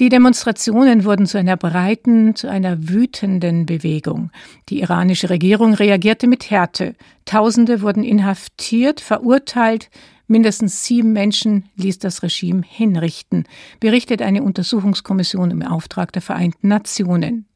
Die 0.00 0.08
Demonstrationen 0.08 1.04
wurden 1.04 1.26
zu 1.26 1.38
einer 1.38 1.56
breiten, 1.56 2.34
zu 2.34 2.48
einer 2.48 2.88
wütenden 2.88 3.66
Bewegung. 3.66 4.30
Die 4.68 4.80
iranische 4.80 5.30
Regierung 5.30 5.74
reagierte 5.74 6.26
mit 6.26 6.50
Härte. 6.50 6.94
Tausende 7.24 7.82
wurden 7.82 8.04
inhaftiert, 8.04 9.00
verurteilt, 9.00 9.90
Mindestens 10.30 10.84
sieben 10.84 11.12
Menschen 11.12 11.64
ließ 11.74 11.98
das 11.98 12.22
Regime 12.22 12.62
hinrichten, 12.64 13.48
berichtet 13.80 14.22
eine 14.22 14.44
Untersuchungskommission 14.44 15.50
im 15.50 15.62
Auftrag 15.62 16.12
der 16.12 16.22
Vereinten 16.22 16.68
Nationen. 16.68 17.49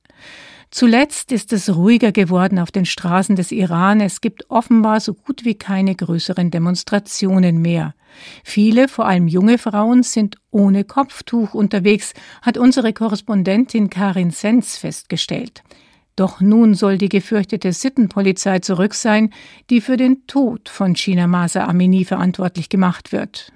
Zuletzt 0.75 1.31
ist 1.31 1.53
es 1.53 1.73
ruhiger 1.73 2.11
geworden 2.11 2.59
auf 2.59 2.73
den 2.73 2.85
Straßen 2.85 3.37
des 3.37 3.53
Iran. 3.53 4.01
Es 4.01 4.21
gibt 4.21 4.51
offenbar 4.51 4.99
so 4.99 5.15
gut 5.15 5.45
wie 5.45 5.55
keine 5.55 5.95
größeren 5.95 6.51
Demonstrationen 6.51 7.63
mehr. 7.63 7.95
Viele, 8.43 8.89
vor 8.89 9.07
allem 9.07 9.29
junge 9.29 9.59
Frauen, 9.59 10.03
sind 10.03 10.37
ohne 10.51 10.83
Kopftuch 10.83 11.55
unterwegs, 11.55 12.13
hat 12.43 12.59
unsere 12.59 12.93
Korrespondentin 12.93 13.89
Karin 13.89 14.33
Sens 14.33 14.77
festgestellt. 14.77 15.63
Doch 16.17 16.41
nun 16.41 16.75
soll 16.75 16.99
die 16.99 17.09
gefürchtete 17.09 17.73
Sittenpolizei 17.73 18.59
zurück 18.59 18.95
sein, 18.95 19.31
die 19.71 19.81
für 19.81 19.97
den 19.97 20.27
Tod 20.27 20.69
von 20.69 20.97
China 20.97 21.29
Masa 21.29 21.67
Amini 21.67 22.05
verantwortlich 22.05 22.69
gemacht 22.69 23.13
wird. 23.13 23.53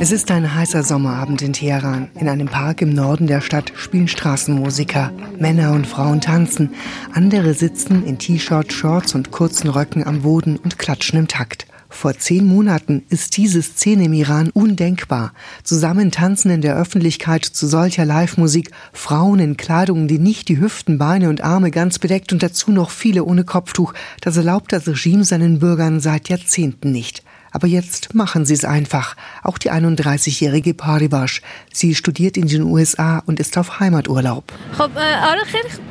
Es 0.00 0.12
ist 0.12 0.30
ein 0.30 0.54
heißer 0.54 0.84
Sommerabend 0.84 1.42
in 1.42 1.52
Teheran. 1.52 2.08
In 2.20 2.28
einem 2.28 2.46
Park 2.46 2.82
im 2.82 2.90
Norden 2.94 3.26
der 3.26 3.40
Stadt 3.40 3.72
spielen 3.74 4.06
Straßenmusiker. 4.06 5.10
Männer 5.40 5.72
und 5.72 5.88
Frauen 5.88 6.20
tanzen. 6.20 6.70
Andere 7.12 7.52
sitzen 7.52 8.06
in 8.06 8.16
T-Shirt, 8.16 8.72
Shorts 8.72 9.16
und 9.16 9.32
kurzen 9.32 9.68
Röcken 9.68 10.06
am 10.06 10.22
Boden 10.22 10.56
und 10.56 10.78
klatschen 10.78 11.18
im 11.18 11.26
Takt. 11.26 11.66
Vor 11.88 12.16
zehn 12.16 12.46
Monaten 12.46 13.02
ist 13.08 13.36
diese 13.36 13.60
Szene 13.60 14.04
im 14.04 14.12
Iran 14.12 14.50
undenkbar. 14.50 15.32
Zusammen 15.64 16.12
tanzen 16.12 16.52
in 16.52 16.60
der 16.60 16.76
Öffentlichkeit 16.76 17.44
zu 17.44 17.66
solcher 17.66 18.04
Live-Musik 18.04 18.70
Frauen 18.92 19.40
in 19.40 19.56
Kleidung, 19.56 20.06
die 20.06 20.20
nicht 20.20 20.48
die 20.48 20.60
Hüften, 20.60 20.98
Beine 20.98 21.28
und 21.28 21.40
Arme 21.40 21.72
ganz 21.72 21.98
bedeckt 21.98 22.32
und 22.32 22.44
dazu 22.44 22.70
noch 22.70 22.90
viele 22.90 23.24
ohne 23.24 23.42
Kopftuch. 23.42 23.94
Das 24.20 24.36
erlaubt 24.36 24.72
das 24.72 24.86
Regime 24.86 25.24
seinen 25.24 25.58
Bürgern 25.58 25.98
seit 25.98 26.28
Jahrzehnten 26.28 26.92
nicht. 26.92 27.24
Aber 27.50 27.66
jetzt 27.66 28.14
machen 28.14 28.44
sie 28.44 28.54
es 28.54 28.64
einfach. 28.64 29.16
Auch 29.42 29.58
die 29.58 29.70
31-jährige 29.70 30.74
Paribash. 30.74 31.42
Sie 31.72 31.94
studiert 31.94 32.36
in 32.36 32.46
den 32.46 32.62
USA 32.62 33.22
und 33.26 33.40
ist 33.40 33.56
auf 33.58 33.80
Heimaturlaub. 33.80 34.52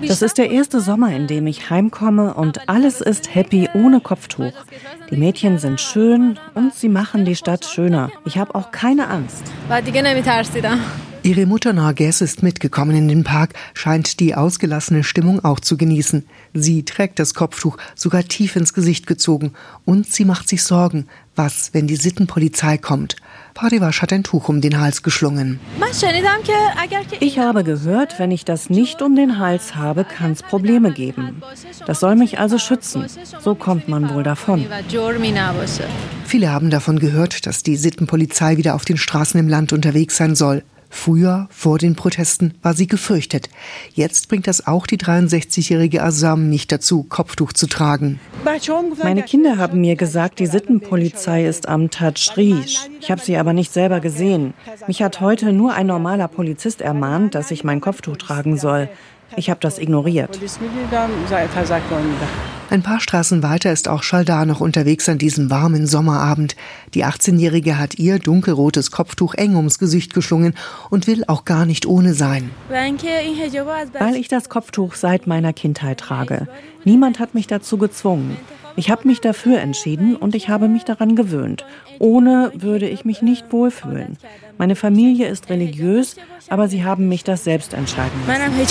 Das 0.08 0.22
ist 0.22 0.38
der 0.38 0.52
erste 0.52 0.82
Sommer, 0.82 1.16
in 1.16 1.28
dem 1.28 1.48
ich 1.48 1.70
heimkomme 1.70 2.34
und 2.34 2.70
alles 2.70 3.02
ist 3.02 3.34
happy 3.34 3.70
ohne 3.74 4.02
Kopftuch. 4.02 4.54
Die 5.10 5.18
Mädchen 5.18 5.58
sind 5.60 5.82
schön 5.82 6.40
und 6.54 6.74
sie 6.74 6.90
machen 6.90 7.26
die 7.26 7.36
Stadt 7.36 7.66
schöner. 7.66 8.12
Ich 8.26 8.38
habe 8.38 8.56
auch 8.56 8.72
keine 8.72 9.08
Angst. 9.10 9.44
Ihre 11.28 11.46
Mutter 11.46 11.74
Narges 11.74 12.22
ist 12.22 12.42
mitgekommen 12.42 12.96
in 12.96 13.10
den 13.10 13.26
Park, 13.26 13.54
scheint 13.74 14.22
die 14.22 14.36
ausgelassene 14.36 15.04
Stimmung 15.04 15.44
auch 15.44 15.60
zu 15.60 15.76
genießen. 15.76 16.26
Sie 16.54 16.86
trägt 16.86 17.20
das 17.20 17.34
Kopftuch 17.34 17.78
sogar 17.96 18.24
tief 18.24 18.56
ins 18.56 18.74
Gesicht 18.74 19.08
gezogen 19.08 19.52
und 19.84 20.06
sie 20.08 20.24
macht 20.24 20.48
sich 20.48 20.64
Sorgen. 20.64 21.08
Was, 21.38 21.70
wenn 21.72 21.86
die 21.86 21.98
Sittenpolizei 21.98 22.80
kommt? 22.80 23.16
Parivash 23.54 24.02
hat 24.02 24.12
ein 24.12 24.24
Tuch 24.24 24.50
um 24.50 24.60
den 24.60 24.80
Hals 24.80 25.04
geschlungen. 25.04 25.60
Ich 27.20 27.38
habe 27.38 27.64
gehört, 27.64 28.18
wenn 28.18 28.32
ich 28.32 28.44
das 28.44 28.72
nicht 28.72 29.04
um 29.04 29.16
den 29.16 29.38
Hals 29.38 29.76
habe, 29.76 30.04
kann 30.04 30.32
es 30.32 30.42
Probleme 30.42 30.92
geben. 30.92 31.44
Das 31.86 32.00
soll 32.00 32.16
mich 32.16 32.40
also 32.40 32.58
schützen. 32.58 33.06
So 33.40 33.54
kommt 33.54 33.88
man 33.88 34.12
wohl 34.16 34.24
davon. 34.24 34.66
Viele 36.26 36.52
haben 36.52 36.72
davon 36.72 36.98
gehört, 36.98 37.46
dass 37.46 37.62
die 37.62 37.76
Sittenpolizei 37.76 38.58
wieder 38.58 38.74
auf 38.74 38.86
den 38.86 38.98
Straßen 38.98 39.40
im 39.40 39.48
Land 39.48 39.74
unterwegs 39.74 40.18
sein 40.18 40.34
soll. 40.34 40.64
Früher, 40.90 41.48
vor 41.52 41.78
den 41.78 41.96
Protesten, 41.96 42.54
war 42.62 42.74
sie 42.74 42.88
gefürchtet. 42.88 43.50
Jetzt 43.94 44.30
bringt 44.30 44.48
das 44.48 44.66
auch 44.66 44.88
die 44.88 44.98
63-jährige 44.98 46.04
Asam 46.04 46.50
nicht 46.50 46.72
dazu, 46.72 47.04
Kopftuch 47.04 47.54
zu 47.54 47.68
tragen. 47.68 48.20
Meine 49.04 49.24
Kinder 49.24 49.58
haben 49.58 49.82
mir 49.82 49.96
gesagt, 49.96 50.40
die 50.40 50.48
Sittenpolizei 50.48 51.46
ist 51.46 51.68
am 51.68 51.90
Tajrish. 51.90 52.88
Ich 53.02 53.12
habe 53.12 53.22
sie 53.22 53.38
aber 53.38 53.54
nicht 53.54 53.74
selber 53.74 54.00
gesehen. 54.00 54.54
Mich 54.88 55.02
hat 55.02 55.20
heute 55.20 55.54
nur 55.54 55.74
ein 55.74 55.88
normaler 55.88 56.28
Polizist 56.28 56.82
ermahnt, 56.82 57.36
dass 57.36 57.52
ich 57.52 57.64
mein 57.64 57.82
Kopftuch 57.82 58.18
tragen 58.18 58.58
soll. 58.58 58.90
Ich 59.36 59.50
habe 59.50 59.60
das 59.60 59.78
ignoriert. 59.78 60.40
Ein 62.70 62.84
paar 62.84 63.00
Straßen 63.00 63.44
weiter 63.44 63.72
ist 63.72 63.88
auch 63.88 64.04
Schaldar 64.04 64.46
noch 64.46 64.60
unterwegs 64.60 65.08
an 65.08 65.18
diesem 65.18 65.50
warmen 65.50 65.88
Sommerabend. 65.88 66.56
Die 66.94 67.06
18-Jährige 67.06 67.80
hat 67.80 67.98
ihr 67.98 68.20
dunkelrotes 68.20 68.92
Kopftuch 68.92 69.36
eng 69.36 69.56
ums 69.56 69.80
Gesicht 69.80 70.14
geschlungen 70.14 70.54
und 70.90 71.08
will 71.08 71.24
auch 71.28 71.46
gar 71.46 71.66
nicht 71.66 71.86
ohne 71.86 72.14
sein. 72.14 72.50
Weil 72.70 74.16
ich 74.16 74.28
das 74.28 74.50
Kopftuch 74.50 74.96
seit 74.96 75.28
meiner 75.28 75.54
Kindheit 75.54 76.00
trage. 76.00 76.48
Niemand 76.84 77.20
hat 77.20 77.34
mich 77.36 77.48
dazu 77.48 77.78
gezwungen. 77.78 78.36
Ich 78.76 78.92
habe 78.92 79.08
mich 79.08 79.22
dafür 79.22 79.60
entschieden 79.60 80.16
und 80.16 80.36
ich 80.36 80.50
habe 80.50 80.68
mich 80.68 80.84
daran 80.84 81.16
gewöhnt. 81.16 81.66
Ohne 82.00 82.52
würde 82.54 82.88
ich 82.88 83.06
mich 83.06 83.24
nicht 83.24 83.52
wohlfühlen. 83.52 84.18
Meine 84.58 84.76
Familie 84.76 85.28
ist 85.28 85.50
religiös, 85.50 86.16
aber 86.50 86.68
sie 86.68 86.84
haben 86.84 87.08
mich 87.08 87.24
das 87.24 87.44
selbst 87.44 87.74
entscheiden 87.74 88.20
lassen. 88.28 88.68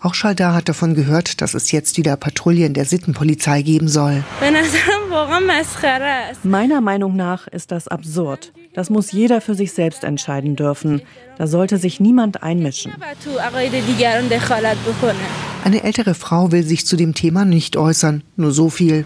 Auch 0.00 0.14
Schaldar 0.14 0.54
hat 0.54 0.68
davon 0.68 0.94
gehört, 0.94 1.40
dass 1.40 1.54
es 1.54 1.72
jetzt 1.72 1.96
wieder 1.98 2.16
Patrouillen 2.16 2.74
der 2.74 2.84
Sittenpolizei 2.84 3.62
geben 3.62 3.88
soll. 3.88 4.22
Meiner 6.44 6.80
Meinung 6.80 7.16
nach 7.16 7.48
ist 7.48 7.72
das 7.72 7.88
absurd. 7.88 8.52
Das 8.72 8.88
muss 8.88 9.10
jeder 9.10 9.40
für 9.40 9.56
sich 9.56 9.72
selbst 9.72 10.04
entscheiden 10.04 10.54
dürfen. 10.54 11.02
Da 11.36 11.48
sollte 11.48 11.76
sich 11.78 11.98
niemand 11.98 12.42
einmischen. 12.44 12.92
Eine 15.64 15.82
ältere 15.82 16.14
Frau 16.14 16.52
will 16.52 16.62
sich 16.62 16.86
zu 16.86 16.96
dem 16.96 17.14
Thema 17.14 17.44
nicht 17.44 17.76
äußern. 17.76 18.22
Nur 18.36 18.52
so 18.52 18.70
viel. 18.70 19.04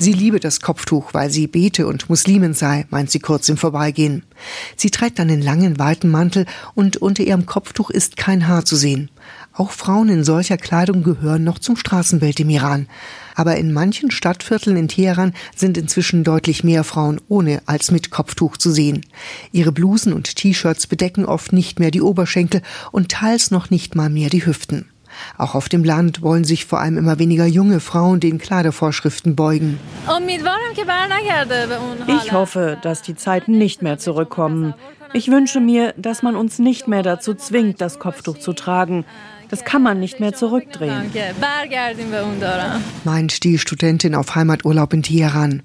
Sie 0.00 0.12
liebe 0.12 0.38
das 0.38 0.60
Kopftuch, 0.60 1.12
weil 1.12 1.28
sie 1.28 1.48
bete 1.48 1.88
und 1.88 2.08
Muslimin 2.08 2.54
sei, 2.54 2.86
meint 2.88 3.10
sie 3.10 3.18
kurz 3.18 3.48
im 3.48 3.56
Vorbeigehen. 3.56 4.22
Sie 4.76 4.90
trägt 4.90 5.18
einen 5.18 5.42
langen, 5.42 5.80
weiten 5.80 6.08
Mantel 6.08 6.46
und 6.76 6.98
unter 6.98 7.24
ihrem 7.24 7.46
Kopftuch 7.46 7.90
ist 7.90 8.16
kein 8.16 8.46
Haar 8.46 8.64
zu 8.64 8.76
sehen. 8.76 9.10
Auch 9.52 9.72
Frauen 9.72 10.08
in 10.08 10.22
solcher 10.22 10.56
Kleidung 10.56 11.02
gehören 11.02 11.42
noch 11.42 11.58
zum 11.58 11.76
Straßenbild 11.76 12.38
im 12.38 12.48
Iran. 12.50 12.86
Aber 13.34 13.56
in 13.56 13.72
manchen 13.72 14.12
Stadtvierteln 14.12 14.76
in 14.76 14.86
Teheran 14.86 15.34
sind 15.56 15.76
inzwischen 15.76 16.22
deutlich 16.22 16.62
mehr 16.62 16.84
Frauen 16.84 17.20
ohne 17.26 17.60
als 17.66 17.90
mit 17.90 18.10
Kopftuch 18.10 18.56
zu 18.56 18.70
sehen. 18.70 19.04
Ihre 19.50 19.72
Blusen 19.72 20.12
und 20.12 20.36
T-Shirts 20.36 20.86
bedecken 20.86 21.24
oft 21.24 21.52
nicht 21.52 21.80
mehr 21.80 21.90
die 21.90 22.02
Oberschenkel 22.02 22.62
und 22.92 23.08
teils 23.08 23.50
noch 23.50 23.70
nicht 23.70 23.96
mal 23.96 24.10
mehr 24.10 24.30
die 24.30 24.46
Hüften. 24.46 24.86
Auch 25.36 25.54
auf 25.54 25.68
dem 25.68 25.84
Land 25.84 26.22
wollen 26.22 26.44
sich 26.44 26.66
vor 26.66 26.80
allem 26.80 26.98
immer 26.98 27.18
weniger 27.18 27.46
junge 27.46 27.80
Frauen 27.80 28.20
den 28.20 28.38
Kleidervorschriften 28.38 29.36
beugen. 29.36 29.78
Ich 32.06 32.32
hoffe, 32.32 32.78
dass 32.82 33.02
die 33.02 33.14
Zeiten 33.14 33.58
nicht 33.58 33.82
mehr 33.82 33.98
zurückkommen. 33.98 34.74
Ich 35.12 35.30
wünsche 35.30 35.60
mir, 35.60 35.94
dass 35.96 36.22
man 36.22 36.36
uns 36.36 36.58
nicht 36.58 36.86
mehr 36.86 37.02
dazu 37.02 37.34
zwingt, 37.34 37.80
das 37.80 37.98
Kopftuch 37.98 38.38
zu 38.38 38.52
tragen. 38.52 39.04
Das 39.48 39.64
kann 39.64 39.82
man 39.82 39.98
nicht 39.98 40.20
mehr 40.20 40.34
zurückdrehen. 40.34 41.10
Meint 43.04 43.44
die 43.44 43.58
Studentin 43.58 44.14
auf 44.14 44.34
Heimaturlaub 44.34 44.92
in 44.92 45.02
Teheran. 45.02 45.62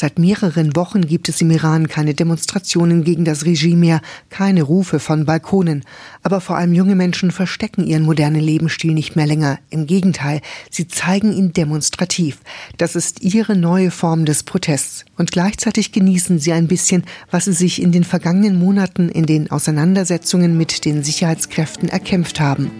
Seit 0.00 0.16
mehreren 0.16 0.76
Wochen 0.76 1.00
gibt 1.00 1.28
es 1.28 1.40
im 1.40 1.50
Iran 1.50 1.88
keine 1.88 2.14
Demonstrationen 2.14 3.02
gegen 3.02 3.24
das 3.24 3.44
Regime 3.44 3.80
mehr, 3.80 4.00
keine 4.30 4.62
Rufe 4.62 5.00
von 5.00 5.24
Balkonen. 5.24 5.82
Aber 6.22 6.40
vor 6.40 6.56
allem 6.56 6.72
junge 6.72 6.94
Menschen 6.94 7.32
verstecken 7.32 7.84
ihren 7.84 8.04
modernen 8.04 8.40
Lebensstil 8.40 8.94
nicht 8.94 9.16
mehr 9.16 9.26
länger. 9.26 9.58
Im 9.70 9.88
Gegenteil, 9.88 10.40
sie 10.70 10.86
zeigen 10.86 11.32
ihn 11.32 11.52
demonstrativ. 11.52 12.38
Das 12.76 12.94
ist 12.94 13.22
ihre 13.22 13.56
neue 13.56 13.90
Form 13.90 14.24
des 14.24 14.44
Protests. 14.44 15.04
Und 15.16 15.32
gleichzeitig 15.32 15.90
genießen 15.90 16.38
sie 16.38 16.52
ein 16.52 16.68
bisschen, 16.68 17.02
was 17.32 17.46
sie 17.46 17.52
sich 17.52 17.82
in 17.82 17.90
den 17.90 18.04
vergangenen 18.04 18.56
Monaten 18.56 19.08
in 19.08 19.26
den 19.26 19.50
Auseinandersetzungen 19.50 20.56
mit 20.56 20.84
den 20.84 21.02
Sicherheitskräften 21.02 21.88
erkämpft 21.88 22.38
haben 22.38 22.70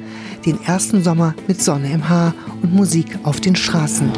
den 0.47 0.63
ersten 0.63 1.03
Sommer 1.03 1.35
mit 1.49 1.61
Sonne 1.61 1.93
im 1.93 2.09
Haar 2.09 2.33
und 2.63 2.73
Musik 2.73 3.19
auf 3.25 3.41
den 3.41 3.57
Straßen. 3.57 4.13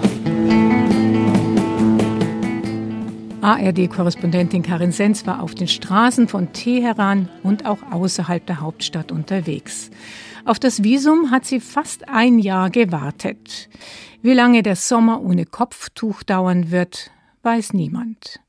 ARD-Korrespondentin 3.42 4.62
Karin 4.62 4.92
Sens 4.92 5.26
war 5.26 5.42
auf 5.42 5.54
den 5.54 5.66
Straßen 5.66 6.28
von 6.28 6.52
Teheran 6.52 7.30
und 7.42 7.64
auch 7.64 7.78
außerhalb 7.90 8.44
der 8.44 8.60
Hauptstadt 8.60 9.10
unterwegs. 9.10 9.90
Auf 10.44 10.58
das 10.58 10.82
Visum 10.82 11.30
hat 11.30 11.46
sie 11.46 11.60
fast 11.60 12.08
ein 12.08 12.38
Jahr 12.38 12.68
gewartet. 12.68 13.70
Wie 14.20 14.34
lange 14.34 14.62
der 14.62 14.76
Sommer 14.76 15.22
ohne 15.22 15.46
Kopftuch 15.46 16.22
dauern 16.22 16.70
wird, 16.70 17.10
weiß 17.42 17.72
niemand. 17.72 18.40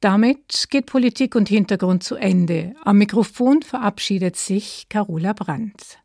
Damit 0.00 0.66
geht 0.70 0.86
Politik 0.86 1.36
und 1.36 1.48
Hintergrund 1.48 2.02
zu 2.02 2.16
Ende. 2.16 2.74
Am 2.84 2.98
Mikrofon 2.98 3.62
verabschiedet 3.62 4.36
sich 4.36 4.86
Carola 4.88 5.32
Brandt. 5.32 5.98